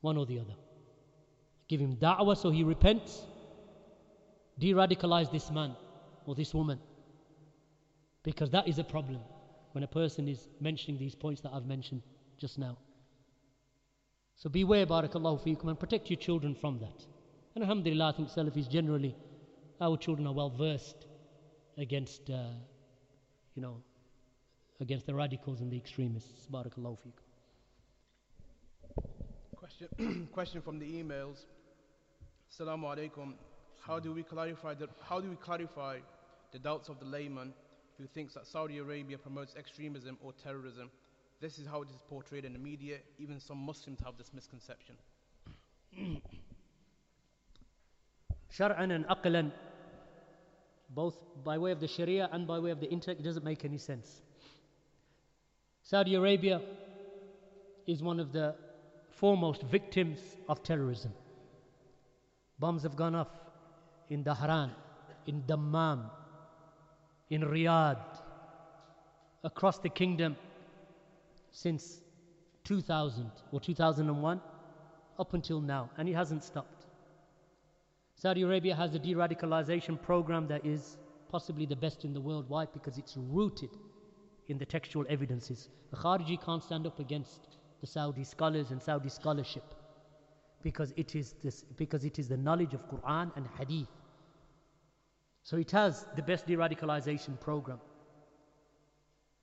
One 0.00 0.16
or 0.16 0.26
the 0.26 0.40
other. 0.40 0.54
Give 1.68 1.80
him 1.80 1.96
da'wah 1.96 2.36
so 2.36 2.50
he 2.50 2.64
repents. 2.64 3.22
De 4.58 4.72
radicalize 4.72 5.30
this 5.30 5.50
man 5.50 5.74
or 6.26 6.34
this 6.34 6.52
woman. 6.54 6.78
Because 8.22 8.50
that 8.50 8.68
is 8.68 8.78
a 8.78 8.84
problem 8.84 9.20
when 9.72 9.84
a 9.84 9.88
person 9.88 10.28
is 10.28 10.48
mentioning 10.60 10.98
these 10.98 11.14
points 11.14 11.40
that 11.42 11.52
I've 11.52 11.66
mentioned 11.66 12.02
just 12.38 12.58
now. 12.58 12.76
So 14.36 14.48
beware, 14.48 14.86
barakallahu 14.86 15.42
feekum, 15.42 15.68
and 15.68 15.78
protect 15.78 16.10
your 16.10 16.18
children 16.18 16.54
from 16.54 16.78
that. 16.78 17.04
And 17.54 17.64
alhamdulillah, 17.64 18.10
I 18.10 18.12
think 18.12 18.28
Salafis 18.28 18.68
generally, 18.70 19.16
our 19.80 19.96
children 19.96 20.26
are 20.26 20.32
well 20.32 20.50
versed 20.50 21.06
against, 21.76 22.30
uh, 22.30 22.52
you 23.54 23.62
know, 23.62 23.82
against 24.80 25.06
the 25.06 25.14
radicals 25.14 25.60
and 25.60 25.70
the 25.70 25.76
extremists. 25.76 26.46
Barakallahu 26.46 26.98
feekum. 27.04 27.24
Question, 29.56 30.28
question 30.32 30.62
from 30.62 30.78
the 30.78 30.86
emails. 30.86 31.46
Assalamu 32.52 32.84
alaikum. 32.96 33.34
How 33.80 33.98
do 33.98 34.12
we 34.12 34.22
clarify 34.22 34.74
the, 34.74 34.88
how 35.02 35.20
do 35.20 35.30
we 35.30 35.36
clarify 35.36 35.98
the 36.52 36.58
doubts 36.58 36.88
of 36.88 36.98
the 37.00 37.06
layman 37.06 37.52
who 37.98 38.06
thinks 38.06 38.34
that 38.34 38.46
Saudi 38.46 38.78
Arabia 38.78 39.18
promotes 39.18 39.54
extremism 39.56 40.16
or 40.22 40.32
terrorism? 40.32 40.90
This 41.40 41.58
is 41.58 41.66
how 41.66 41.82
it 41.82 41.90
is 41.90 41.96
portrayed 42.08 42.44
in 42.44 42.52
the 42.52 42.58
media. 42.58 42.98
Even 43.18 43.40
some 43.40 43.58
Muslims 43.58 44.00
have 44.04 44.16
this 44.16 44.32
misconception. 44.32 44.96
Shar'an 48.56 48.92
and 48.94 49.06
aqlan, 49.06 49.52
both 50.90 51.16
by 51.44 51.58
way 51.58 51.70
of 51.72 51.80
the 51.80 51.88
Sharia 51.88 52.28
and 52.32 52.46
by 52.46 52.58
way 52.58 52.70
of 52.70 52.80
the 52.80 52.90
intellect, 52.90 53.20
it 53.20 53.24
doesn't 53.24 53.44
make 53.44 53.64
any 53.64 53.78
sense. 53.78 54.22
Saudi 55.82 56.14
Arabia 56.14 56.60
is 57.86 58.02
one 58.02 58.20
of 58.20 58.32
the 58.32 58.54
foremost 59.10 59.62
victims 59.62 60.18
of 60.48 60.62
terrorism. 60.62 61.12
Bombs 62.58 62.82
have 62.82 62.96
gone 62.96 63.14
off 63.14 63.28
in 64.08 64.24
Dhahran, 64.24 64.70
in 65.26 65.42
Dammam, 65.46 66.10
in 67.30 67.42
Riyadh, 67.42 67.98
across 69.44 69.78
the 69.78 69.88
kingdom 69.88 70.36
since 71.52 72.00
2000 72.64 73.30
or 73.52 73.60
2001 73.60 74.40
up 75.18 75.34
until 75.34 75.60
now, 75.60 75.90
and 75.96 76.08
it 76.08 76.14
hasn't 76.14 76.44
stopped. 76.44 76.86
Saudi 78.14 78.42
Arabia 78.42 78.74
has 78.74 78.94
a 78.94 78.98
de 78.98 79.14
radicalization 79.14 80.00
program 80.00 80.48
that 80.48 80.64
is 80.66 80.96
possibly 81.28 81.66
the 81.66 81.76
best 81.76 82.04
in 82.04 82.12
the 82.12 82.20
world. 82.20 82.46
Why? 82.48 82.66
Because 82.66 82.98
it's 82.98 83.16
rooted 83.16 83.70
in 84.48 84.58
the 84.58 84.66
textual 84.66 85.04
evidences. 85.08 85.68
The 85.90 85.96
Khariji 85.96 86.44
can't 86.44 86.62
stand 86.62 86.86
up 86.86 86.98
against 86.98 87.58
the 87.80 87.86
Saudi 87.86 88.24
scholars 88.24 88.70
and 88.70 88.82
Saudi 88.82 89.08
scholarship 89.08 89.62
because 90.62 90.92
it 90.96 91.14
is 91.14 91.34
this 91.44 91.64
because 91.76 92.04
it 92.04 92.18
is 92.18 92.28
the 92.28 92.36
knowledge 92.36 92.74
of 92.74 92.80
Quran 92.90 93.30
and 93.36 93.46
Hadith. 93.58 93.88
So 95.42 95.56
it 95.56 95.70
has 95.70 96.06
the 96.16 96.22
best 96.22 96.46
de-radicalization 96.46 97.40
program. 97.40 97.80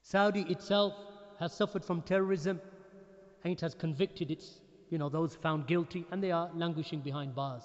Saudi 0.01 0.41
itself 0.41 0.93
has 1.39 1.51
suffered 1.53 1.83
from 1.83 2.01
terrorism 2.01 2.61
and 3.43 3.51
it 3.51 3.61
has 3.61 3.73
convicted 3.73 4.31
its, 4.31 4.61
you 4.89 4.97
know, 4.97 5.09
those 5.09 5.35
found 5.35 5.67
guilty 5.67 6.05
and 6.11 6.21
they 6.21 6.31
are 6.31 6.49
languishing 6.53 7.01
behind 7.01 7.33
bars. 7.33 7.63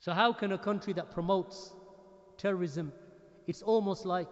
So 0.00 0.12
how 0.12 0.32
can 0.34 0.52
a 0.52 0.58
country 0.58 0.92
that 0.94 1.10
promotes 1.10 1.72
terrorism, 2.36 2.92
it's 3.46 3.62
almost 3.62 4.04
like 4.04 4.28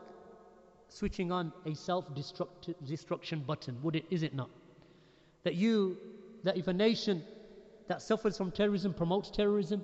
switching 0.89 1.33
on 1.33 1.53
a 1.65 1.75
self-destruction 1.75 3.41
button, 3.47 3.79
would 3.83 3.97
it, 3.97 4.05
is 4.11 4.23
it 4.23 4.35
not? 4.35 4.51
That 5.45 5.55
you, 5.55 5.97
that 6.45 6.59
if 6.59 6.69
a 6.69 6.73
nation 6.75 7.25
that 7.89 8.03
suffers 8.03 8.37
from 8.37 8.51
terrorism 8.51 8.93
promotes 8.93 9.31
terrorism, 9.31 9.83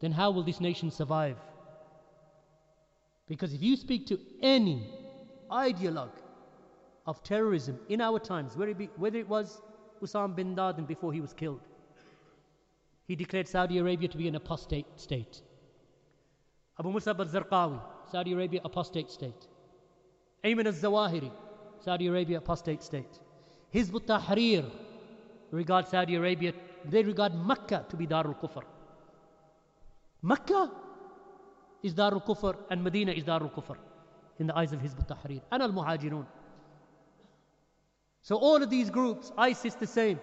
then 0.00 0.12
how 0.12 0.30
will 0.30 0.42
this 0.42 0.60
nation 0.60 0.90
survive? 0.90 1.36
Because 3.26 3.54
if 3.54 3.62
you 3.62 3.76
speak 3.76 4.06
to 4.06 4.18
any 4.42 4.86
ideologue 5.50 6.18
of 7.06 7.22
terrorism 7.22 7.78
in 7.88 8.00
our 8.00 8.18
times, 8.18 8.56
whether 8.56 8.72
it, 8.72 8.78
be, 8.78 8.90
whether 8.96 9.18
it 9.18 9.28
was 9.28 9.60
Osama 10.02 10.36
bin 10.36 10.54
Laden 10.54 10.84
before 10.84 11.12
he 11.12 11.20
was 11.20 11.32
killed, 11.32 11.60
he 13.06 13.16
declared 13.16 13.48
Saudi 13.48 13.78
Arabia 13.78 14.08
to 14.08 14.16
be 14.16 14.28
an 14.28 14.34
apostate 14.34 14.86
state. 14.96 15.42
Abu 16.78 16.90
Musab 16.90 17.18
al-Zarqawi, 17.20 17.80
Saudi 18.10 18.32
Arabia 18.32 18.60
apostate 18.64 19.10
state. 19.10 19.46
Ayman 20.42 20.66
al-Zawahiri, 20.66 21.30
Saudi 21.80 22.06
Arabia 22.08 22.38
apostate 22.38 22.82
state. 22.82 23.20
Hizb 23.72 24.00
tahrir 24.06 24.70
regard 25.50 25.86
Saudi 25.88 26.16
Arabia, 26.16 26.52
they 26.84 27.02
regard 27.02 27.34
Mecca 27.34 27.84
to 27.88 27.96
be 27.96 28.06
Darul 28.06 28.38
Kufr. 28.40 28.62
Mecca 30.24 30.70
is 31.82 31.92
Darul 31.94 32.24
Kufr 32.24 32.56
and 32.70 32.82
Medina 32.82 33.12
is 33.12 33.24
Darul 33.24 33.52
Kufr 33.52 33.76
in 34.38 34.46
the 34.46 34.56
eyes 34.56 34.72
of 34.72 34.80
Hizb 34.80 35.06
tahrir 35.06 35.42
and 35.52 35.62
al-Muhajirun. 35.62 36.24
So 38.22 38.36
all 38.36 38.62
of 38.62 38.70
these 38.70 38.88
groups, 38.88 39.32
ISIS 39.36 39.74
the 39.74 39.86
same. 39.86 40.18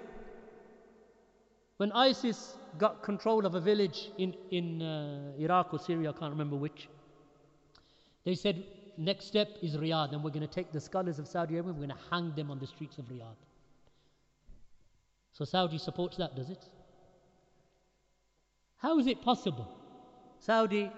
When 1.77 1.91
ISIS 1.91 2.57
got 2.79 3.03
control 3.03 3.45
of 3.45 3.53
a 3.53 3.61
village 3.61 4.09
in, 4.17 4.33
in 4.49 4.81
uh, 4.81 5.33
Iraq 5.37 5.71
or 5.71 5.77
Syria, 5.77 6.09
I 6.09 6.13
can't 6.13 6.31
remember 6.31 6.55
which, 6.55 6.89
they 8.25 8.33
said, 8.33 8.63
next 8.97 9.25
step 9.25 9.49
is 9.61 9.77
Riyadh, 9.77 10.13
and 10.13 10.23
we're 10.23 10.31
going 10.31 10.47
to 10.47 10.55
take 10.55 10.71
the 10.71 10.81
scholars 10.81 11.19
of 11.19 11.27
Saudi 11.27 11.55
Arabia, 11.55 11.73
we're 11.73 11.85
going 11.87 11.99
to 11.99 12.05
hang 12.09 12.33
them 12.35 12.49
on 12.49 12.57
the 12.57 12.65
streets 12.65 12.97
of 12.97 13.05
Riyadh. 13.05 13.41
So 15.33 15.45
Saudi 15.45 15.77
supports 15.77 16.17
that, 16.17 16.35
does 16.35 16.49
it? 16.49 16.63
How 18.77 18.97
is 18.97 19.05
it 19.05 19.21
possible? 19.21 19.80
Saudi 20.41 20.91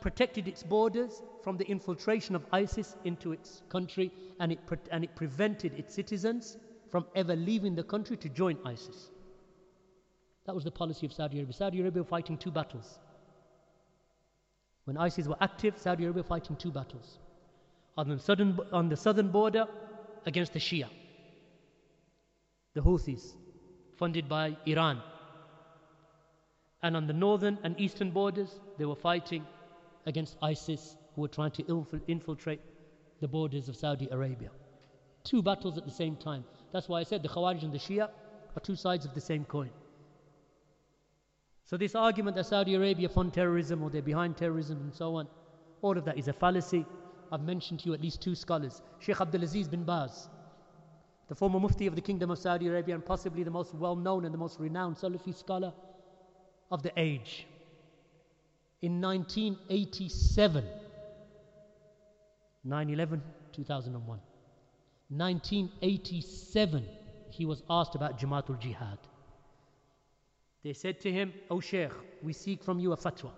protected 0.00 0.48
its 0.48 0.64
borders 0.64 1.22
from 1.44 1.56
the 1.56 1.66
infiltration 1.70 2.34
of 2.34 2.44
ISIS 2.52 2.96
into 3.04 3.32
its 3.32 3.62
country, 3.68 4.10
and 4.40 4.50
it, 4.50 4.58
and 4.90 5.04
it 5.04 5.14
prevented 5.14 5.72
its 5.78 5.94
citizens 5.94 6.58
from 6.90 7.06
ever 7.14 7.36
leaving 7.36 7.76
the 7.76 7.84
country 7.84 8.16
to 8.16 8.28
join 8.28 8.58
ISIS. 8.64 9.10
That 10.44 10.54
was 10.56 10.64
the 10.64 10.72
policy 10.72 11.06
of 11.06 11.12
Saudi 11.12 11.38
Arabia. 11.38 11.52
Saudi 11.52 11.80
Arabia 11.80 12.02
fighting 12.02 12.36
two 12.36 12.50
battles. 12.50 12.98
When 14.84 14.96
ISIS 14.96 15.28
were 15.28 15.36
active, 15.40 15.78
Saudi 15.78 16.04
Arabia 16.04 16.24
fighting 16.24 16.56
two 16.56 16.72
battles. 16.72 17.20
On 17.96 18.08
the 18.08 18.18
southern, 18.18 18.58
on 18.72 18.88
the 18.88 18.96
southern 18.96 19.30
border, 19.30 19.66
against 20.26 20.52
the 20.52 20.58
Shia, 20.58 20.88
the 22.74 22.82
Houthis, 22.82 23.36
funded 23.96 24.28
by 24.28 24.56
Iran. 24.66 25.00
And 26.82 26.96
on 26.96 27.06
the 27.06 27.12
northern 27.12 27.58
and 27.62 27.78
eastern 27.78 28.10
borders, 28.10 28.58
they 28.80 28.86
were 28.86 28.96
fighting 28.96 29.46
against 30.06 30.38
ISIS, 30.40 30.96
who 31.14 31.20
were 31.20 31.28
trying 31.28 31.50
to 31.50 31.62
infiltrate 32.08 32.60
the 33.20 33.28
borders 33.28 33.68
of 33.68 33.76
Saudi 33.76 34.08
Arabia. 34.10 34.48
Two 35.22 35.42
battles 35.42 35.76
at 35.76 35.84
the 35.84 35.90
same 35.90 36.16
time. 36.16 36.44
That's 36.72 36.88
why 36.88 37.00
I 37.00 37.02
said 37.02 37.22
the 37.22 37.28
Khawarij 37.28 37.62
and 37.62 37.74
the 37.74 37.78
Shia 37.78 38.08
are 38.56 38.60
two 38.62 38.76
sides 38.76 39.04
of 39.04 39.12
the 39.12 39.20
same 39.20 39.44
coin. 39.44 39.68
So, 41.66 41.76
this 41.76 41.94
argument 41.94 42.36
that 42.36 42.46
Saudi 42.46 42.74
Arabia 42.74 43.10
fund 43.10 43.34
terrorism 43.34 43.82
or 43.82 43.90
they're 43.90 44.00
behind 44.00 44.38
terrorism 44.38 44.80
and 44.80 44.94
so 44.94 45.16
on, 45.16 45.28
all 45.82 45.98
of 45.98 46.06
that 46.06 46.16
is 46.16 46.28
a 46.28 46.32
fallacy. 46.32 46.86
I've 47.30 47.42
mentioned 47.42 47.80
to 47.80 47.88
you 47.88 47.94
at 47.94 48.00
least 48.00 48.22
two 48.22 48.34
scholars 48.34 48.80
Sheikh 48.98 49.16
Abdulaziz 49.18 49.70
bin 49.70 49.84
Baz, 49.84 50.30
the 51.28 51.34
former 51.34 51.60
Mufti 51.60 51.86
of 51.86 51.96
the 51.96 52.00
Kingdom 52.00 52.30
of 52.30 52.38
Saudi 52.38 52.66
Arabia 52.66 52.94
and 52.94 53.04
possibly 53.04 53.42
the 53.42 53.50
most 53.50 53.74
well 53.74 53.94
known 53.94 54.24
and 54.24 54.32
the 54.32 54.38
most 54.38 54.58
renowned 54.58 54.96
Salafi 54.96 55.36
scholar 55.36 55.74
of 56.70 56.82
the 56.82 56.92
age. 56.96 57.46
In 58.82 59.00
1987, 59.00 60.64
9 62.64 62.90
11, 62.90 63.22
2001. 63.52 64.20
1987, 65.08 66.86
he 67.30 67.44
was 67.44 67.62
asked 67.68 67.94
about 67.94 68.18
Jamaatul 68.18 68.58
Jihad. 68.58 68.98
They 70.62 70.72
said 70.72 71.00
to 71.00 71.12
him, 71.12 71.32
O 71.50 71.60
Sheikh, 71.60 71.90
we 72.22 72.32
seek 72.32 72.62
from 72.62 72.78
you 72.78 72.92
a 72.92 72.96
fatwa. 72.96 73.30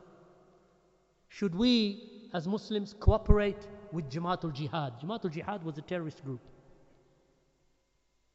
Should 1.29 1.55
we, 1.55 2.29
as 2.35 2.47
Muslims, 2.47 2.95
cooperate 2.99 3.67
with 3.91 4.11
Jamaatul 4.11 4.53
Jihad? 4.53 5.01
Jamaatul 5.01 5.33
Jihad 5.33 5.65
was 5.65 5.79
a 5.79 5.83
terrorist 5.83 6.25
group. 6.25 6.41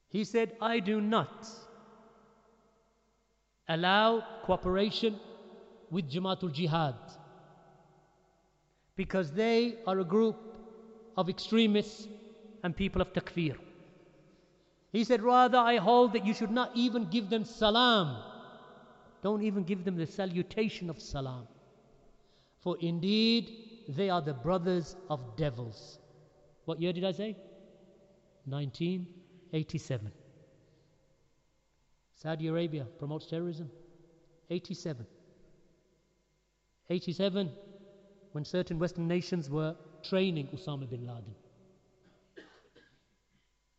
He 0.10 0.24
said, 0.24 0.56
I 0.62 0.80
do 0.80 1.00
not 1.00 1.48
allow 3.68 4.24
cooperation 4.44 5.20
with 5.90 6.10
Jamaatul 6.12 6.54
Jihad 6.54 6.96
because 8.96 9.32
they 9.32 9.76
are 9.86 10.00
a 10.00 10.04
group 10.04 10.38
of 11.16 11.30
extremists 11.30 12.08
and 12.64 12.76
people 12.76 13.02
of 13.02 13.14
takfir. 13.14 13.56
He 14.92 15.04
said, 15.04 15.22
Rather, 15.22 15.58
I 15.58 15.78
hold 15.78 16.14
that 16.14 16.26
you 16.26 16.34
should 16.34 16.52
not 16.52 16.72
even 16.76 17.10
give 17.10 17.30
them 17.30 17.46
salam 17.46 18.18
don't 19.22 19.42
even 19.42 19.64
give 19.64 19.84
them 19.84 19.98
the 19.98 20.06
salutation 20.06 20.90
of 20.90 21.02
salam. 21.02 21.48
For 22.62 22.78
indeed, 22.80 23.52
they 23.88 24.10
are 24.10 24.22
the 24.22 24.34
brothers 24.34 24.96
of 25.10 25.36
devils. 25.36 26.00
What 26.66 26.82
year 26.82 26.94
did 26.94 27.04
I 27.04 27.12
say? 27.12 27.36
1987. 28.46 30.12
Saudi 32.16 32.48
Arabia 32.48 32.86
promotes 33.00 33.26
terrorism. 33.26 33.70
87. 34.50 35.06
87, 36.90 37.52
when 38.32 38.46
certain 38.46 38.80
Western 38.80 39.08
nations 39.08 39.50
were 39.50 39.76
training 40.04 40.48
Osama 40.48 40.90
bin 40.90 41.06
Laden 41.06 41.36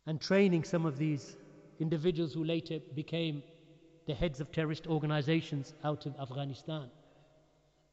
and 0.05 0.19
training 0.19 0.63
some 0.63 0.85
of 0.85 0.97
these 0.97 1.37
individuals 1.79 2.33
who 2.33 2.43
later 2.43 2.79
became 2.95 3.43
the 4.07 4.13
heads 4.13 4.39
of 4.39 4.51
terrorist 4.51 4.87
organizations 4.87 5.73
out 5.83 6.05
of 6.05 6.15
Afghanistan. 6.19 6.89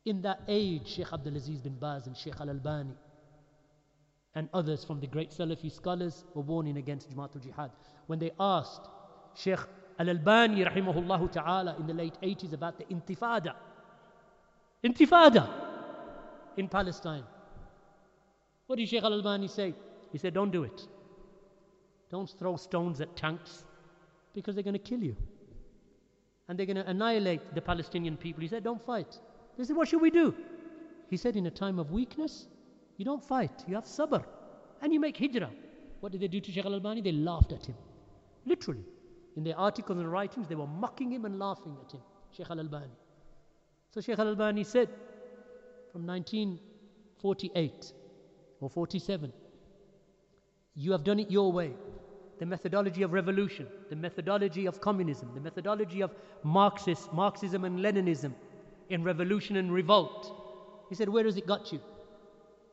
In 0.06 0.23
that 0.23 0.40
age, 0.49 0.88
Sheikh 0.88 1.08
Abdulaziz 1.08 1.62
bin 1.62 1.75
Baz 1.75 2.06
and 2.06 2.16
Sheikh 2.16 2.40
Al 2.40 2.49
Albani 2.49 2.94
and 4.35 4.49
others 4.54 4.85
from 4.85 5.00
the 5.00 5.06
great 5.06 5.30
Salafi 5.30 5.70
scholars 5.70 6.25
were 6.35 6.42
warning 6.42 6.78
against 6.78 7.11
Jamaatul 7.11 7.42
Jihad. 7.42 7.70
When 8.06 8.18
they 8.18 8.30
asked 8.40 8.88
Sheikh 9.35 9.61
Al 9.99 10.08
Albani, 10.08 10.64
rahimahullah 10.64 11.32
ta'ala, 11.32 11.76
in 11.78 11.87
the 11.87 11.94
late 11.94 12.14
80s 12.23 12.52
about 12.52 12.78
the 12.78 12.85
intifada, 12.85 13.54
intifada 14.85 15.49
in 16.56 16.68
Palestine, 16.68 17.25
what 18.66 18.76
did 18.78 18.88
Sheikh 18.88 19.02
Al 19.02 19.12
Albani 19.12 19.49
say? 19.49 19.75
He 20.12 20.18
said, 20.18 20.35
Don't 20.35 20.50
do 20.50 20.64
it. 20.64 20.87
Don't 22.11 22.28
throw 22.38 22.56
stones 22.56 23.00
at 23.00 23.14
tanks 23.16 23.64
because 24.35 24.54
they're 24.54 24.64
going 24.64 24.75
to 24.75 24.78
kill 24.78 25.02
you. 25.02 25.16
And 26.49 26.59
they're 26.59 26.66
going 26.66 26.76
to 26.76 26.88
annihilate 26.88 27.54
the 27.54 27.61
Palestinian 27.61 28.16
people. 28.16 28.42
He 28.42 28.49
said, 28.49 28.64
Don't 28.64 28.85
fight. 28.85 29.18
They 29.56 29.64
said, 29.64 29.76
What 29.76 29.88
should 29.88 30.00
we 30.02 30.11
do? 30.11 30.35
He 31.11 31.16
said, 31.16 31.37
In 31.37 31.47
a 31.47 31.50
time 31.50 31.78
of 31.78 31.90
weakness, 31.90 32.47
you 32.97 33.04
don't 33.04 33.23
fight, 33.23 33.64
you 33.66 33.75
have 33.75 33.85
sabr. 33.85 34.25
And 34.83 34.92
you 34.92 35.00
make 35.00 35.16
hijrah. 35.16 35.50
What 36.00 36.12
did 36.12 36.21
they 36.21 36.28
do 36.28 36.40
to 36.40 36.52
Sheikh 36.52 36.64
Al 36.64 36.75
Albani? 36.75 37.00
They 37.00 37.12
laughed 37.12 37.52
at 37.52 37.66
him. 37.66 37.75
Literally. 38.45 38.85
In 39.37 39.45
their 39.45 39.59
articles 39.59 39.99
and 39.99 40.11
writings, 40.11 40.49
they 40.49 40.54
were 40.54 40.66
mocking 40.66 41.11
him 41.11 41.25
and 41.25 41.38
laughing 41.38 41.76
at 41.85 41.92
him. 41.92 42.00
Sheikh 42.30 42.50
Al 42.50 42.59
Albani. 42.59 42.92
So 43.97 44.03
Sheikh 44.03 44.19
Al 44.19 44.29
Albani 44.29 44.62
said, 44.62 44.91
from 45.91 46.07
1948 46.07 47.93
or 48.61 48.69
47, 48.69 49.33
you 50.75 50.93
have 50.93 51.03
done 51.03 51.19
it 51.19 51.31
your 51.31 51.50
way 51.50 51.73
the 52.38 52.45
methodology 52.45 53.00
of 53.00 53.15
revolution, 53.15 53.67
the 53.88 53.97
methodology 53.97 54.67
of 54.67 54.83
communism, 54.83 55.31
the 55.33 55.41
methodology 55.41 56.03
of 56.03 56.11
Marxist, 56.43 57.11
Marxism 57.15 57.65
and 57.65 57.79
Leninism 57.79 58.35
in 58.91 59.03
revolution 59.03 59.57
and 59.57 59.73
revolt. 59.73 60.31
He 60.91 60.95
said, 60.95 61.09
Where 61.09 61.25
has 61.25 61.38
it 61.38 61.47
got 61.47 61.73
you? 61.73 61.81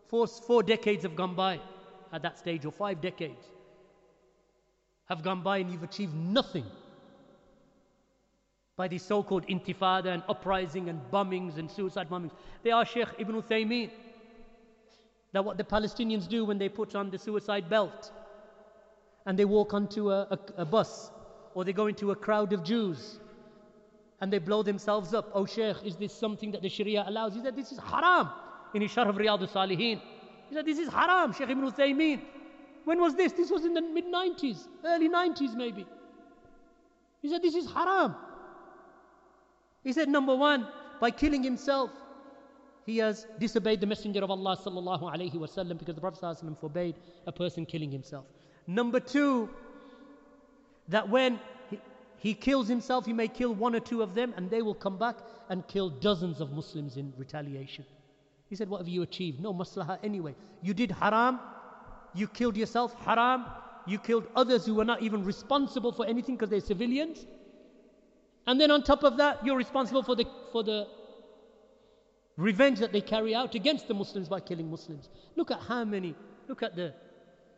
Four, 0.09 0.27
four 0.27 0.61
decades 0.61 1.03
have 1.03 1.15
gone 1.15 1.35
by 1.35 1.61
at 2.11 2.21
that 2.23 2.37
stage, 2.37 2.65
or 2.65 2.73
five 2.73 2.99
decades 2.99 3.45
have 5.05 5.23
gone 5.23 5.41
by, 5.41 5.59
and 5.59 5.71
you've 5.71 5.83
achieved 5.83 6.13
nothing 6.13 6.65
by 8.75 8.87
the 8.87 8.97
so 8.97 9.21
called 9.21 9.45
intifada 9.47 10.07
and 10.07 10.23
uprising 10.27 10.89
and 10.89 10.99
bombings 11.11 11.57
and 11.57 11.69
suicide 11.69 12.09
bombings. 12.09 12.31
They 12.63 12.71
are 12.71 12.85
Sheikh 12.85 13.09
Ibn 13.19 13.41
Uthaymeen. 13.41 13.91
That 15.31 15.45
what 15.45 15.57
the 15.57 15.63
Palestinians 15.63 16.27
do 16.27 16.45
when 16.45 16.57
they 16.57 16.69
put 16.69 16.95
on 16.95 17.09
the 17.09 17.17
suicide 17.17 17.69
belt 17.69 18.11
and 19.25 19.37
they 19.37 19.45
walk 19.45 19.73
onto 19.73 20.11
a, 20.11 20.27
a, 20.31 20.39
a 20.57 20.65
bus 20.65 21.11
or 21.53 21.63
they 21.63 21.73
go 21.73 21.87
into 21.87 22.11
a 22.11 22.15
crowd 22.15 22.53
of 22.53 22.63
Jews 22.63 23.19
and 24.21 24.31
they 24.31 24.39
blow 24.39 24.63
themselves 24.63 25.13
up. 25.13 25.29
Oh, 25.33 25.45
Sheikh, 25.45 25.77
is 25.83 25.95
this 25.95 26.13
something 26.13 26.51
that 26.51 26.61
the 26.61 26.69
Sharia 26.69 27.03
allows? 27.07 27.35
He 27.35 27.41
said, 27.41 27.55
This 27.55 27.71
is 27.71 27.79
haram. 27.79 28.29
In 28.73 28.81
his 28.81 28.91
Sharh 28.91 29.07
of 29.07 29.15
Riyadh 29.15 29.47
Salihin. 29.51 30.01
He 30.49 30.55
said, 30.55 30.65
This 30.65 30.79
is 30.79 30.89
haram, 30.89 31.33
Sheikh 31.33 31.49
Ibn 31.49 31.71
Uthaymeen. 31.71 32.21
When 32.85 32.99
was 32.99 33.15
this? 33.15 33.33
This 33.33 33.51
was 33.51 33.65
in 33.65 33.73
the 33.73 33.81
mid 33.81 34.05
90s, 34.05 34.67
early 34.83 35.09
90s 35.09 35.55
maybe. 35.55 35.85
He 37.21 37.29
said, 37.29 37.41
This 37.41 37.55
is 37.55 37.71
haram. 37.71 38.15
He 39.83 39.93
said, 39.93 40.09
Number 40.09 40.35
one, 40.35 40.67
by 40.99 41.11
killing 41.11 41.43
himself, 41.43 41.91
he 42.85 42.97
has 42.97 43.25
disobeyed 43.39 43.79
the 43.79 43.87
Messenger 43.87 44.23
of 44.23 44.31
Allah 44.31 44.57
sallallahu 44.57 45.03
alaihi 45.03 45.33
wasallam 45.33 45.77
because 45.77 45.95
the 45.95 46.01
Prophet 46.01 46.37
forbade 46.59 46.95
a 47.25 47.31
person 47.31 47.65
killing 47.65 47.91
himself. 47.91 48.25
Number 48.67 48.99
two, 48.99 49.49
that 50.89 51.07
when 51.07 51.39
he, 51.69 51.79
he 52.17 52.33
kills 52.33 52.67
himself, 52.67 53.05
he 53.05 53.13
may 53.13 53.27
kill 53.27 53.53
one 53.53 53.75
or 53.75 53.79
two 53.79 54.01
of 54.01 54.15
them, 54.15 54.33
and 54.35 54.49
they 54.49 54.61
will 54.61 54.75
come 54.75 54.97
back 54.97 55.17
and 55.49 55.65
kill 55.67 55.89
dozens 55.89 56.41
of 56.41 56.51
Muslims 56.51 56.97
in 56.97 57.13
retaliation. 57.17 57.85
He 58.49 58.55
said, 58.55 58.69
What 58.69 58.79
have 58.79 58.87
you 58.87 59.01
achieved? 59.01 59.41
No 59.41 59.53
maslaha 59.53 59.97
anyway. 60.03 60.35
You 60.61 60.73
did 60.73 60.91
haram, 60.91 61.39
you 62.13 62.27
killed 62.27 62.57
yourself, 62.57 62.93
haram, 63.05 63.45
you 63.85 63.97
killed 63.97 64.27
others 64.35 64.65
who 64.65 64.75
were 64.75 64.85
not 64.85 65.01
even 65.01 65.23
responsible 65.23 65.91
for 65.91 66.05
anything 66.05 66.35
because 66.35 66.49
they're 66.49 66.61
civilians. 66.61 67.25
And 68.45 68.59
then 68.59 68.71
on 68.71 68.83
top 68.83 69.03
of 69.03 69.17
that, 69.17 69.45
you're 69.45 69.57
responsible 69.57 70.03
for 70.03 70.15
the, 70.15 70.25
for 70.51 70.63
the 70.63 70.87
revenge 72.37 72.79
that 72.79 72.91
they 72.91 73.01
carry 73.01 73.33
out 73.33 73.55
against 73.55 73.87
the 73.87 73.93
Muslims 73.93 74.27
by 74.27 74.39
killing 74.39 74.69
Muslims. 74.69 75.09
Look 75.35 75.51
at 75.51 75.61
how 75.61 75.85
many, 75.85 76.15
look 76.47 76.63
at 76.63 76.75
the 76.75 76.93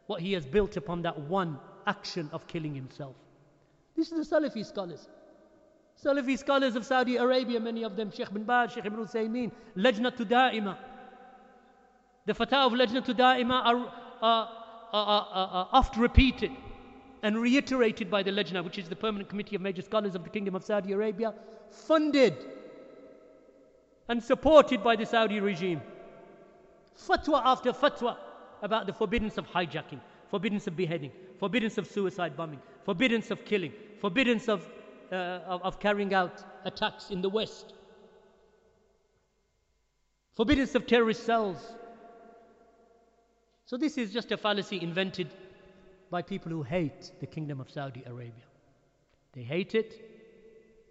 what 0.08 0.22
he 0.22 0.34
has 0.34 0.46
built 0.46 0.78
upon 0.78 1.02
that 1.02 1.20
one 1.20 1.60
action 1.88 2.30
of 2.32 2.48
killing 2.48 2.76
himself. 2.76 3.16
This 3.96 4.12
is 4.12 4.30
the 4.30 4.36
Salafi 4.36 4.66
scholars. 4.66 5.08
Salafi 6.04 6.38
scholars 6.38 6.76
of 6.76 6.86
Saudi 6.86 7.16
Arabia, 7.18 7.60
many 7.60 7.84
of 7.84 7.96
them, 7.96 8.12
Sheikh 8.12 8.32
bin 8.32 8.44
Baz, 8.44 8.74
Sheikh 8.74 8.86
ibn 8.86 9.00
Uthaymeen, 9.00 9.52
Lajnatu 9.78 10.26
Da'ima. 10.28 10.78
The 12.26 12.34
fatawa 12.34 12.68
of 12.68 12.74
Lajnatu 12.74 13.16
Da'ima 13.16 13.66
are, 13.66 13.94
are, 14.22 14.50
are, 14.94 15.28
are, 15.32 15.70
oft 15.72 15.98
repeated 15.98 16.52
and 17.26 17.42
reiterated 17.42 18.12
by 18.12 18.22
the 18.22 18.30
Lajna, 18.30 18.64
which 18.64 18.78
is 18.78 18.88
the 18.88 18.96
permanent 18.96 19.28
committee 19.28 19.56
of 19.56 19.62
major 19.64 19.82
scholars 19.82 20.14
of 20.14 20.24
the 20.24 20.30
Kingdom 20.30 20.54
of 20.54 20.64
Saudi 20.64 20.92
Arabia, 20.92 21.34
funded 21.72 22.38
and 24.08 24.24
supported 24.24 24.84
by 24.84 24.96
the 24.96 25.08
Saudi 25.08 25.40
regime. 25.40 25.82
Fatwa 26.96 27.42
after 27.44 27.74
fatwa 27.74 28.16
about 28.62 28.86
the 28.86 28.94
forbiddance 28.94 29.40
of 29.40 29.48
hijacking, 29.48 30.00
forbiddance 30.30 30.68
of 30.68 30.78
beheading, 30.78 31.12
forbiddance 31.40 31.80
of 31.80 31.88
suicide 31.88 32.38
bombing, 32.38 32.62
forbiddance 32.84 33.32
of 33.32 33.44
killing, 33.44 33.74
forbiddance 34.00 34.48
of, 34.48 34.64
uh, 35.12 35.40
of, 35.48 35.64
of 35.64 35.80
carrying 35.80 36.14
out 36.14 36.44
attacks 36.64 37.10
in 37.10 37.24
the 37.24 37.30
West, 37.30 37.74
forbiddance 40.36 40.76
of 40.76 40.86
terrorist 40.86 41.26
cells. 41.26 41.74
So, 43.66 43.78
this 43.78 43.98
is 43.98 44.14
just 44.14 44.32
a 44.32 44.38
fallacy 44.38 44.80
invented 44.80 45.32
by 46.16 46.22
people 46.22 46.50
who 46.50 46.64
hate 46.64 47.12
the 47.20 47.26
kingdom 47.26 47.60
of 47.60 47.70
Saudi 47.70 48.02
Arabia. 48.06 48.48
They 49.34 49.44
hate 49.44 49.76
it 49.76 49.92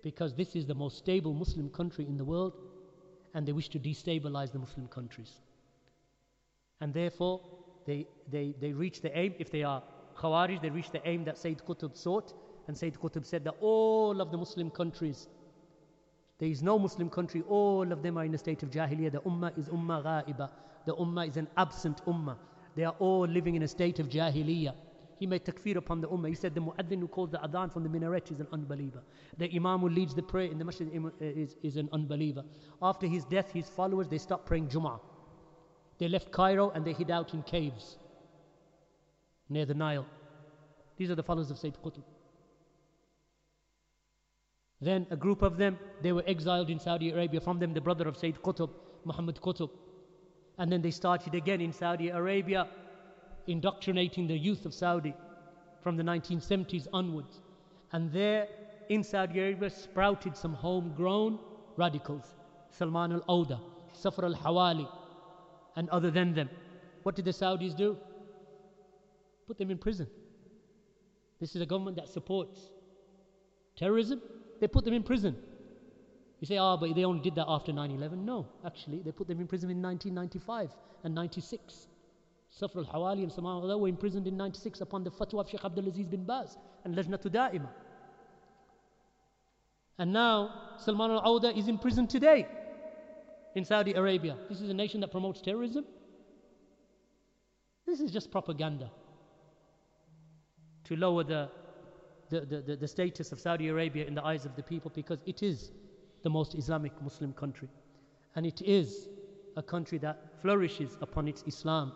because 0.02 0.34
this 0.34 0.54
is 0.54 0.66
the 0.66 0.74
most 0.74 0.98
stable 0.98 1.32
Muslim 1.32 1.70
country 1.70 2.04
in 2.06 2.18
the 2.18 2.26
world 2.32 2.52
and 3.32 3.46
they 3.46 3.52
wish 3.52 3.70
to 3.70 3.78
destabilize 3.78 4.52
the 4.52 4.58
Muslim 4.58 4.86
countries. 4.86 5.32
And 6.82 6.92
therefore, 6.92 7.40
they, 7.86 8.06
they, 8.30 8.54
they 8.60 8.74
reach 8.74 9.00
the 9.00 9.16
aim, 9.18 9.32
if 9.38 9.50
they 9.50 9.62
are 9.62 9.82
Khawarij, 10.18 10.60
they 10.60 10.68
reach 10.68 10.90
the 10.90 11.00
aim 11.08 11.24
that 11.24 11.38
Sayyid 11.38 11.62
Qutb 11.66 11.96
sought. 11.96 12.34
And 12.68 12.76
Sayyid 12.76 12.98
Qutb 13.02 13.24
said 13.24 13.44
that 13.44 13.54
all 13.62 14.20
of 14.20 14.30
the 14.30 14.36
Muslim 14.36 14.68
countries, 14.68 15.28
there 16.38 16.50
is 16.50 16.62
no 16.62 16.78
Muslim 16.78 17.08
country, 17.08 17.42
all 17.48 17.90
of 17.90 18.02
them 18.02 18.18
are 18.18 18.26
in 18.26 18.34
a 18.34 18.42
state 18.46 18.62
of 18.62 18.70
Jahiliyyah. 18.70 19.12
The 19.12 19.20
Ummah 19.20 19.58
is 19.58 19.68
Ummah 19.68 20.04
Ghaiba. 20.04 20.50
The 20.84 20.94
Ummah 20.94 21.28
is 21.30 21.38
an 21.38 21.48
absent 21.56 22.04
Ummah. 22.04 22.36
They 22.76 22.84
are 22.84 22.96
all 22.98 23.26
living 23.26 23.54
in 23.54 23.62
a 23.62 23.68
state 23.68 24.00
of 24.00 24.10
Jahiliyyah. 24.10 24.74
He 25.18 25.26
made 25.26 25.44
takfir 25.44 25.76
upon 25.76 26.00
the 26.00 26.08
Ummah. 26.08 26.28
He 26.28 26.34
said 26.34 26.54
the 26.54 26.60
Mu'adhin 26.60 27.00
who 27.00 27.08
calls 27.08 27.30
the 27.30 27.38
Adhan 27.38 27.72
from 27.72 27.82
the 27.82 27.88
minaret 27.88 28.30
is 28.30 28.40
an 28.40 28.48
unbeliever. 28.52 29.02
The 29.38 29.50
Imam 29.54 29.80
who 29.80 29.88
leads 29.88 30.14
the 30.14 30.22
prayer 30.22 30.50
in 30.50 30.58
the 30.58 30.64
masjid 30.64 30.88
uh, 30.94 31.10
is, 31.20 31.56
is 31.62 31.76
an 31.76 31.88
unbeliever. 31.92 32.44
After 32.82 33.06
his 33.06 33.24
death, 33.24 33.52
his 33.52 33.68
followers, 33.68 34.08
they 34.08 34.18
stopped 34.18 34.46
praying 34.46 34.68
Jum'ah. 34.68 35.00
They 35.98 36.08
left 36.08 36.32
Cairo 36.32 36.70
and 36.70 36.84
they 36.84 36.92
hid 36.92 37.10
out 37.10 37.34
in 37.34 37.42
caves 37.42 37.98
near 39.48 39.64
the 39.64 39.74
Nile. 39.74 40.06
These 40.96 41.10
are 41.10 41.14
the 41.14 41.22
followers 41.22 41.50
of 41.50 41.58
Sayyid 41.58 41.76
Qutb. 41.84 42.02
Then 44.80 45.06
a 45.10 45.16
group 45.16 45.42
of 45.42 45.56
them, 45.56 45.78
they 46.02 46.12
were 46.12 46.24
exiled 46.26 46.70
in 46.70 46.78
Saudi 46.78 47.10
Arabia. 47.10 47.40
From 47.40 47.58
them, 47.58 47.72
the 47.72 47.80
brother 47.80 48.08
of 48.08 48.16
Sayyid 48.16 48.42
Qutb, 48.42 48.70
Muhammad 49.04 49.40
Qutb. 49.40 49.70
And 50.58 50.70
then 50.70 50.82
they 50.82 50.90
started 50.90 51.34
again 51.34 51.60
in 51.60 51.72
Saudi 51.72 52.08
Arabia, 52.10 52.68
indoctrinating 53.46 54.26
the 54.26 54.36
youth 54.36 54.66
of 54.66 54.74
Saudi 54.74 55.14
from 55.82 55.96
the 55.96 56.02
1970s 56.02 56.86
onwards. 56.92 57.40
And 57.92 58.12
there 58.12 58.48
in 58.88 59.02
Saudi 59.04 59.40
Arabia 59.40 59.70
sprouted 59.70 60.36
some 60.36 60.54
homegrown 60.54 61.38
radicals 61.76 62.34
Salman 62.70 63.12
al 63.12 63.24
Auda, 63.28 63.60
Safar 63.92 64.24
al 64.24 64.34
Hawali, 64.34 64.88
and 65.76 65.88
other 65.90 66.10
than 66.10 66.34
them. 66.34 66.48
What 67.02 67.14
did 67.14 67.24
the 67.24 67.30
Saudis 67.30 67.76
do? 67.76 67.96
Put 69.46 69.58
them 69.58 69.70
in 69.70 69.78
prison. 69.78 70.08
This 71.38 71.54
is 71.54 71.62
a 71.62 71.66
government 71.66 71.96
that 71.96 72.08
supports 72.08 72.58
terrorism. 73.76 74.20
They 74.60 74.68
put 74.68 74.84
them 74.84 74.94
in 74.94 75.02
prison. 75.02 75.36
You 76.40 76.46
say, 76.46 76.58
ah, 76.58 76.74
oh, 76.74 76.76
but 76.76 76.94
they 76.94 77.04
only 77.04 77.20
did 77.20 77.34
that 77.36 77.46
after 77.48 77.72
9 77.72 77.90
11. 77.90 78.24
No, 78.24 78.46
actually, 78.66 79.00
they 79.02 79.12
put 79.12 79.28
them 79.28 79.40
in 79.40 79.46
prison 79.46 79.70
in 79.70 79.80
1995 79.80 80.70
and 81.04 81.14
96. 81.14 81.86
Safar 82.56 82.82
al 82.82 82.86
Hawali 82.86 83.24
and 83.24 83.32
Salman 83.32 83.68
al 83.68 83.80
were 83.80 83.88
imprisoned 83.88 84.26
in 84.28 84.36
96 84.36 84.80
upon 84.80 85.02
the 85.02 85.10
fatwa 85.10 85.40
of 85.40 85.50
Sheikh 85.50 85.64
Abdul 85.64 85.88
Aziz 85.88 86.06
bin 86.06 86.24
Baz 86.24 86.56
and 86.84 86.94
Lajnatu 86.94 87.28
Da'ima. 87.28 87.68
And 89.98 90.12
now 90.12 90.76
Salman 90.78 91.10
al 91.10 91.18
Auda 91.24 91.56
is 91.56 91.66
in 91.66 91.78
prison 91.78 92.06
today 92.06 92.46
in 93.56 93.64
Saudi 93.64 93.94
Arabia. 93.94 94.36
This 94.48 94.60
is 94.60 94.70
a 94.70 94.74
nation 94.74 95.00
that 95.00 95.10
promotes 95.10 95.40
terrorism. 95.40 95.84
This 97.86 98.00
is 98.00 98.12
just 98.12 98.30
propaganda 98.30 98.90
to 100.84 100.96
lower 100.96 101.24
the, 101.24 101.50
the, 102.30 102.40
the, 102.40 102.76
the, 102.76 102.88
status 102.88 103.32
of 103.32 103.40
Saudi 103.40 103.68
Arabia 103.68 104.04
in 104.04 104.14
the 104.14 104.24
eyes 104.24 104.44
of 104.44 104.54
the 104.54 104.62
people 104.62 104.92
because 104.94 105.18
it 105.26 105.42
is 105.42 105.72
the 106.22 106.30
most 106.30 106.54
Islamic 106.54 106.92
Muslim 107.02 107.32
country. 107.32 107.68
And 108.36 108.46
it 108.46 108.62
is 108.62 109.08
a 109.56 109.62
country 109.62 109.98
that 109.98 110.40
flourishes 110.40 110.96
upon 111.00 111.28
its 111.28 111.42
Islam. 111.46 111.92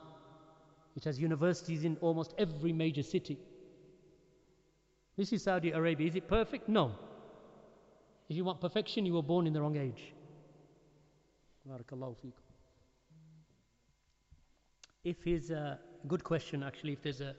It 0.97 1.05
has 1.05 1.21
universities 1.21 1.85
in 1.85 1.97
almost 2.01 2.35
every 2.39 2.73
major 2.73 3.03
city. 3.03 3.39
This 5.17 5.33
is 5.33 5.43
Saudi 5.43 5.73
Arabia. 5.73 6.09
Is 6.09 6.17
it 6.17 6.29
perfect? 6.29 6.69
No. 6.69 6.93
If 8.29 8.37
you 8.37 8.45
want 8.45 8.61
perfection, 8.61 9.07
you 9.07 9.15
were 9.15 9.23
born 9.23 9.47
in 9.47 9.53
the 9.53 9.61
wrong 9.61 9.77
age. 9.77 10.13
Barakallahu 11.69 12.17
feekum. 12.17 12.49
If 15.05 15.23
he's 15.25 15.51
a 15.51 15.79
good 16.07 16.25
question, 16.25 16.63
actually, 16.63 16.93
if 16.93 17.03
there's 17.03 17.21
a 17.21 17.35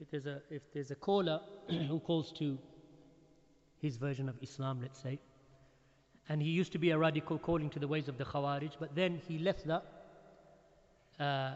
if 0.00 0.10
there's 0.10 0.26
a 0.26 0.40
if 0.50 0.62
there's 0.72 0.90
a 0.90 0.94
caller 0.94 1.40
who 1.88 2.00
calls 2.00 2.32
to 2.32 2.58
his 3.78 3.96
version 3.96 4.28
of 4.28 4.36
Islam, 4.42 4.80
let's 4.82 5.00
say, 5.00 5.18
and 6.28 6.42
he 6.42 6.48
used 6.48 6.72
to 6.72 6.78
be 6.78 6.90
a 6.90 6.98
radical 6.98 7.38
calling 7.38 7.70
to 7.70 7.78
the 7.78 7.88
ways 7.88 8.08
of 8.08 8.18
the 8.18 8.24
Khawarij, 8.24 8.72
but 8.78 8.94
then 8.94 9.20
he 9.26 9.38
left 9.38 9.66
that, 9.66 9.84
uh, 11.18 11.54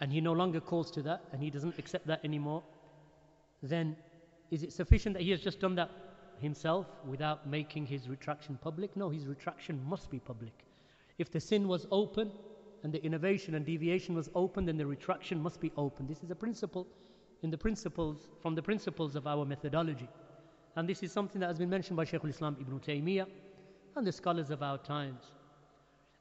and 0.00 0.12
he 0.12 0.20
no 0.20 0.32
longer 0.32 0.60
calls 0.60 0.90
to 0.92 1.02
that, 1.02 1.24
and 1.32 1.42
he 1.42 1.50
doesn't 1.50 1.78
accept 1.78 2.06
that 2.06 2.24
anymore, 2.24 2.62
then 3.62 3.96
is 4.50 4.62
it 4.62 4.72
sufficient 4.72 5.14
that 5.14 5.22
he 5.22 5.30
has 5.30 5.40
just 5.40 5.60
done 5.60 5.74
that 5.74 5.90
himself 6.40 6.86
without 7.06 7.48
making 7.48 7.86
his 7.86 8.08
retraction 8.08 8.58
public? 8.62 8.96
No, 8.96 9.08
his 9.08 9.26
retraction 9.26 9.80
must 9.88 10.10
be 10.10 10.18
public. 10.18 10.52
If 11.18 11.30
the 11.30 11.40
sin 11.40 11.66
was 11.66 11.86
open 11.90 12.30
and 12.82 12.92
the 12.92 13.02
innovation 13.02 13.54
and 13.54 13.64
deviation 13.64 14.14
was 14.14 14.28
open, 14.34 14.66
then 14.66 14.76
the 14.76 14.86
retraction 14.86 15.40
must 15.40 15.60
be 15.60 15.72
open. 15.76 16.06
This 16.06 16.22
is 16.22 16.30
a 16.30 16.34
principle 16.34 16.86
in 17.42 17.50
the 17.50 17.58
principles, 17.58 18.28
from 18.40 18.54
the 18.54 18.62
principles 18.62 19.16
of 19.16 19.26
our 19.26 19.44
methodology. 19.44 20.08
And 20.76 20.88
this 20.88 21.02
is 21.02 21.10
something 21.10 21.40
that 21.40 21.46
has 21.48 21.58
been 21.58 21.70
mentioned 21.70 21.96
by 21.96 22.04
Shaykh 22.04 22.22
al-Islam 22.22 22.56
Ibn 22.60 22.80
Taymiyyah 22.80 23.26
and 23.96 24.06
the 24.06 24.12
scholars 24.12 24.50
of 24.50 24.62
our 24.62 24.78
times. 24.78 25.32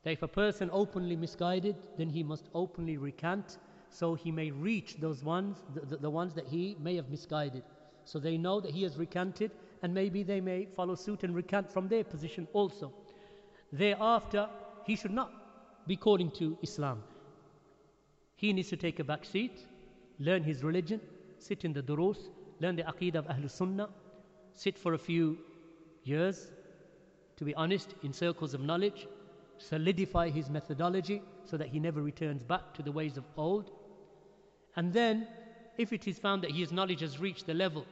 That 0.03 0.11
if 0.11 0.23
a 0.23 0.27
person 0.27 0.69
openly 0.71 1.15
misguided, 1.15 1.75
then 1.97 2.09
he 2.09 2.23
must 2.23 2.45
openly 2.53 2.97
recant 2.97 3.57
so 3.95 4.13
he 4.13 4.29
may 4.29 4.51
reach 4.51 4.97
those 4.99 5.23
ones, 5.23 5.57
the, 5.73 5.95
the, 5.95 6.09
ones 6.09 6.33
that 6.33 6.47
he 6.47 6.75
may 6.81 6.97
have 6.97 7.09
misguided. 7.09 7.63
So 8.03 8.19
they 8.19 8.37
know 8.37 8.59
that 8.59 8.71
he 8.71 8.83
has 8.83 8.97
recanted 8.97 9.51
and 9.81 9.93
maybe 9.93 10.21
they 10.21 10.41
may 10.41 10.65
follow 10.65 10.95
suit 10.95 11.23
and 11.23 11.33
recant 11.33 11.71
from 11.71 11.87
their 11.87 12.03
position 12.03 12.45
also. 12.51 12.91
Thereafter, 13.71 14.49
he 14.85 14.97
should 14.97 15.13
not 15.13 15.31
be 15.87 15.95
calling 15.95 16.29
to 16.31 16.57
Islam. 16.61 17.03
He 18.35 18.51
needs 18.51 18.69
to 18.69 18.75
take 18.75 18.99
a 18.99 19.03
back 19.05 19.23
seat, 19.23 19.65
learn 20.19 20.43
his 20.43 20.61
religion, 20.61 20.99
sit 21.39 21.63
in 21.63 21.71
the 21.71 21.81
durus, 21.81 22.17
learn 22.59 22.75
the 22.75 22.83
aqidah 22.83 23.15
of 23.15 23.27
Ahlul 23.27 23.49
Sunnah, 23.49 23.89
sit 24.53 24.77
for 24.77 24.93
a 24.93 24.97
few 24.97 25.37
years, 26.03 26.51
to 27.37 27.45
be 27.45 27.55
honest, 27.55 27.95
in 28.03 28.11
circles 28.11 28.53
of 28.53 28.59
knowledge, 28.59 29.07
solidify 29.57 30.29
his 30.29 30.49
methodology 30.49 31.21
so 31.45 31.55
that 31.55 31.69
he 31.69 31.79
never 31.79 32.01
returns 32.01 32.43
back 32.43 32.73
to 32.73 32.81
the 32.81 32.91
ways 32.91 33.15
of 33.15 33.23
old. 33.37 33.71
And 34.76 34.92
then, 34.92 35.26
if 35.78 35.92
it 35.92 36.06
is 36.06 36.18
found 36.18 36.42
that 36.42 36.52
his 36.52 36.72
knowledge 36.72 37.00
has 37.00 37.18
reached 37.18 37.46
the 37.46 37.54
level 37.54 37.86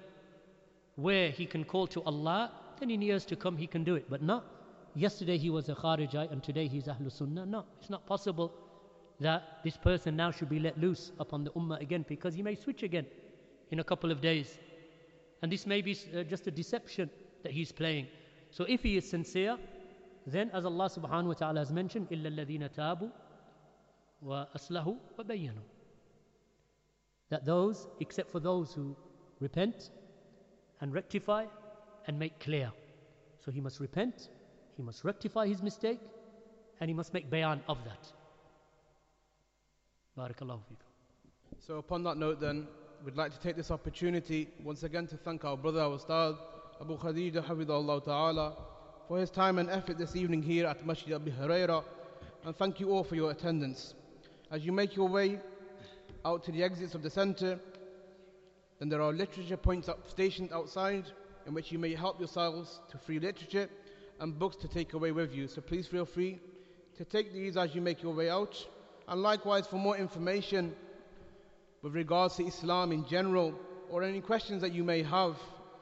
where 0.96 1.30
he 1.30 1.46
can 1.46 1.64
call 1.64 1.86
to 1.88 2.02
Allah, 2.02 2.52
then 2.78 2.90
in 2.90 3.02
years 3.02 3.24
to 3.26 3.36
come 3.36 3.56
he 3.56 3.66
can 3.66 3.84
do 3.84 3.94
it. 3.94 4.06
But 4.08 4.22
not 4.22 4.44
yesterday 4.94 5.38
he 5.38 5.50
was 5.50 5.68
a 5.68 5.74
Kharijite 5.74 6.30
and 6.32 6.42
today 6.42 6.66
he's 6.66 6.84
Ahlul 6.84 7.12
Sunnah. 7.12 7.46
No, 7.46 7.64
it's 7.80 7.90
not 7.90 8.06
possible 8.06 8.52
that 9.20 9.58
this 9.64 9.76
person 9.76 10.16
now 10.16 10.30
should 10.30 10.48
be 10.48 10.58
let 10.58 10.78
loose 10.78 11.12
upon 11.18 11.44
the 11.44 11.50
Ummah 11.50 11.80
again 11.80 12.04
because 12.08 12.34
he 12.34 12.42
may 12.42 12.54
switch 12.54 12.82
again 12.82 13.06
in 13.70 13.80
a 13.80 13.84
couple 13.84 14.10
of 14.10 14.20
days. 14.20 14.58
And 15.42 15.52
this 15.52 15.66
may 15.66 15.82
be 15.82 15.96
uh, 16.16 16.22
just 16.24 16.46
a 16.46 16.50
deception 16.50 17.10
that 17.42 17.52
he's 17.52 17.72
playing. 17.72 18.06
So 18.50 18.64
if 18.64 18.82
he 18.82 18.96
is 18.96 19.08
sincere, 19.08 19.56
then 20.26 20.50
as 20.52 20.64
Allah 20.64 20.90
subhanahu 20.90 21.28
wa 21.28 21.34
ta'ala 21.34 21.60
has 21.60 21.72
mentioned, 21.72 22.10
إِلَّا 22.10 22.34
الَّذِينَ 22.34 22.74
تَابُوا 22.74 23.10
وَأَصْلَحُوا 24.24 24.96
وَبَيَّنُوا 25.18 25.71
that 27.33 27.45
those, 27.45 27.87
except 27.99 28.29
for 28.29 28.39
those 28.39 28.75
who 28.75 28.95
repent 29.39 29.89
and 30.81 30.93
rectify 30.93 31.47
and 32.05 32.19
make 32.19 32.39
clear. 32.39 32.71
So 33.43 33.49
he 33.49 33.59
must 33.59 33.79
repent, 33.79 34.29
he 34.77 34.83
must 34.83 35.03
rectify 35.03 35.47
his 35.47 35.63
mistake, 35.63 35.99
and 36.79 36.91
he 36.91 36.93
must 36.93 37.11
make 37.11 37.31
bayan 37.31 37.63
of 37.67 37.79
that. 37.85 38.03
Barakallahu. 40.15 40.61
So 41.57 41.77
upon 41.77 42.03
that 42.03 42.17
note 42.17 42.39
then, 42.39 42.67
we'd 43.03 43.17
like 43.17 43.33
to 43.33 43.39
take 43.39 43.55
this 43.55 43.71
opportunity 43.71 44.49
once 44.63 44.83
again 44.83 45.07
to 45.07 45.17
thank 45.17 45.43
our 45.43 45.57
brother, 45.57 45.81
our 45.81 45.97
Ustad, 45.97 46.37
Abu 46.79 46.99
Khadija 46.99 47.43
Hafidullah 47.43 48.05
Ta'ala, 48.05 48.53
for 49.07 49.17
his 49.17 49.31
time 49.31 49.57
and 49.57 49.71
effort 49.71 49.97
this 49.97 50.15
evening 50.15 50.43
here 50.43 50.67
at 50.67 50.85
Masjid 50.85 51.13
Abi 51.13 51.31
Huraira, 51.31 51.83
and 52.45 52.55
thank 52.55 52.79
you 52.79 52.91
all 52.91 53.03
for 53.03 53.15
your 53.15 53.31
attendance. 53.31 53.95
As 54.51 54.63
you 54.63 54.71
make 54.71 54.95
your 54.95 55.09
way 55.09 55.39
out 56.25 56.43
to 56.45 56.51
the 56.51 56.63
exits 56.63 56.95
of 56.95 57.03
the 57.03 57.09
center, 57.09 57.59
then 58.79 58.89
there 58.89 59.01
are 59.01 59.13
literature 59.13 59.57
points 59.57 59.89
up, 59.89 60.09
stationed 60.09 60.51
outside 60.51 61.05
in 61.45 61.53
which 61.53 61.71
you 61.71 61.79
may 61.79 61.93
help 61.93 62.19
yourselves 62.19 62.79
to 62.89 62.97
free 62.97 63.19
literature 63.19 63.69
and 64.19 64.37
books 64.37 64.55
to 64.57 64.67
take 64.67 64.93
away 64.93 65.11
with 65.11 65.33
you. 65.33 65.47
So 65.47 65.61
please 65.61 65.87
feel 65.87 66.05
free 66.05 66.39
to 66.97 67.05
take 67.05 67.33
these 67.33 67.57
as 67.57 67.75
you 67.75 67.81
make 67.81 68.01
your 68.01 68.13
way 68.13 68.29
out. 68.29 68.55
And 69.07 69.21
likewise, 69.21 69.67
for 69.67 69.75
more 69.77 69.97
information 69.97 70.73
with 71.81 71.93
regards 71.93 72.37
to 72.37 72.45
Islam 72.45 72.91
in 72.91 73.05
general 73.05 73.53
or 73.89 74.03
any 74.03 74.21
questions 74.21 74.61
that 74.61 74.73
you 74.73 74.83
may 74.83 75.03
have, 75.03 75.37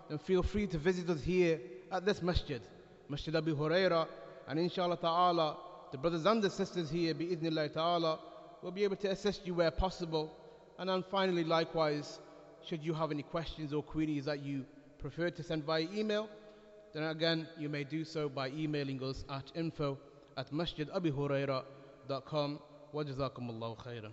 then 0.09 0.17
feel 0.17 0.41
free 0.41 0.67
to 0.67 0.77
visit 0.77 1.09
us 1.09 1.21
here 1.21 1.59
at 1.91 2.05
this 2.05 2.21
masjid, 2.21 2.61
Masjid 3.09 3.35
Abu 3.35 3.55
Huraira. 3.55 4.07
And 4.47 4.59
inshallah 4.59 4.97
ta'ala, 4.97 5.57
the 5.91 5.97
brothers 5.97 6.25
and 6.25 6.41
the 6.41 6.49
sisters 6.49 6.89
here, 6.89 7.13
bi'idhnillah 7.13 7.73
ta'ala, 7.73 8.19
will 8.62 8.72
be 8.72 8.84
able 8.84 8.96
to 8.96 9.10
assist 9.10 9.46
you 9.46 9.54
where 9.54 9.70
possible. 9.70 10.32
And 10.78 10.88
then 10.88 11.04
finally, 11.10 11.44
likewise, 11.44 12.18
should 12.66 12.84
you 12.84 12.94
have 12.94 13.10
any 13.10 13.22
questions 13.22 13.72
or 13.72 13.82
queries 13.82 14.24
that 14.24 14.42
you 14.42 14.64
prefer 14.98 15.30
to 15.30 15.42
send 15.42 15.64
via 15.64 15.86
email, 15.94 16.28
then 16.92 17.04
again, 17.04 17.48
you 17.58 17.68
may 17.68 17.84
do 17.84 18.04
so 18.04 18.28
by 18.28 18.48
emailing 18.48 19.02
us 19.02 19.24
at 19.30 19.44
info 19.54 19.98
at 20.36 20.52
masjidabihuraira.com. 20.52 22.58
وجزاكم 22.94 23.50
الله 23.50 23.74
خيرا 23.74 24.12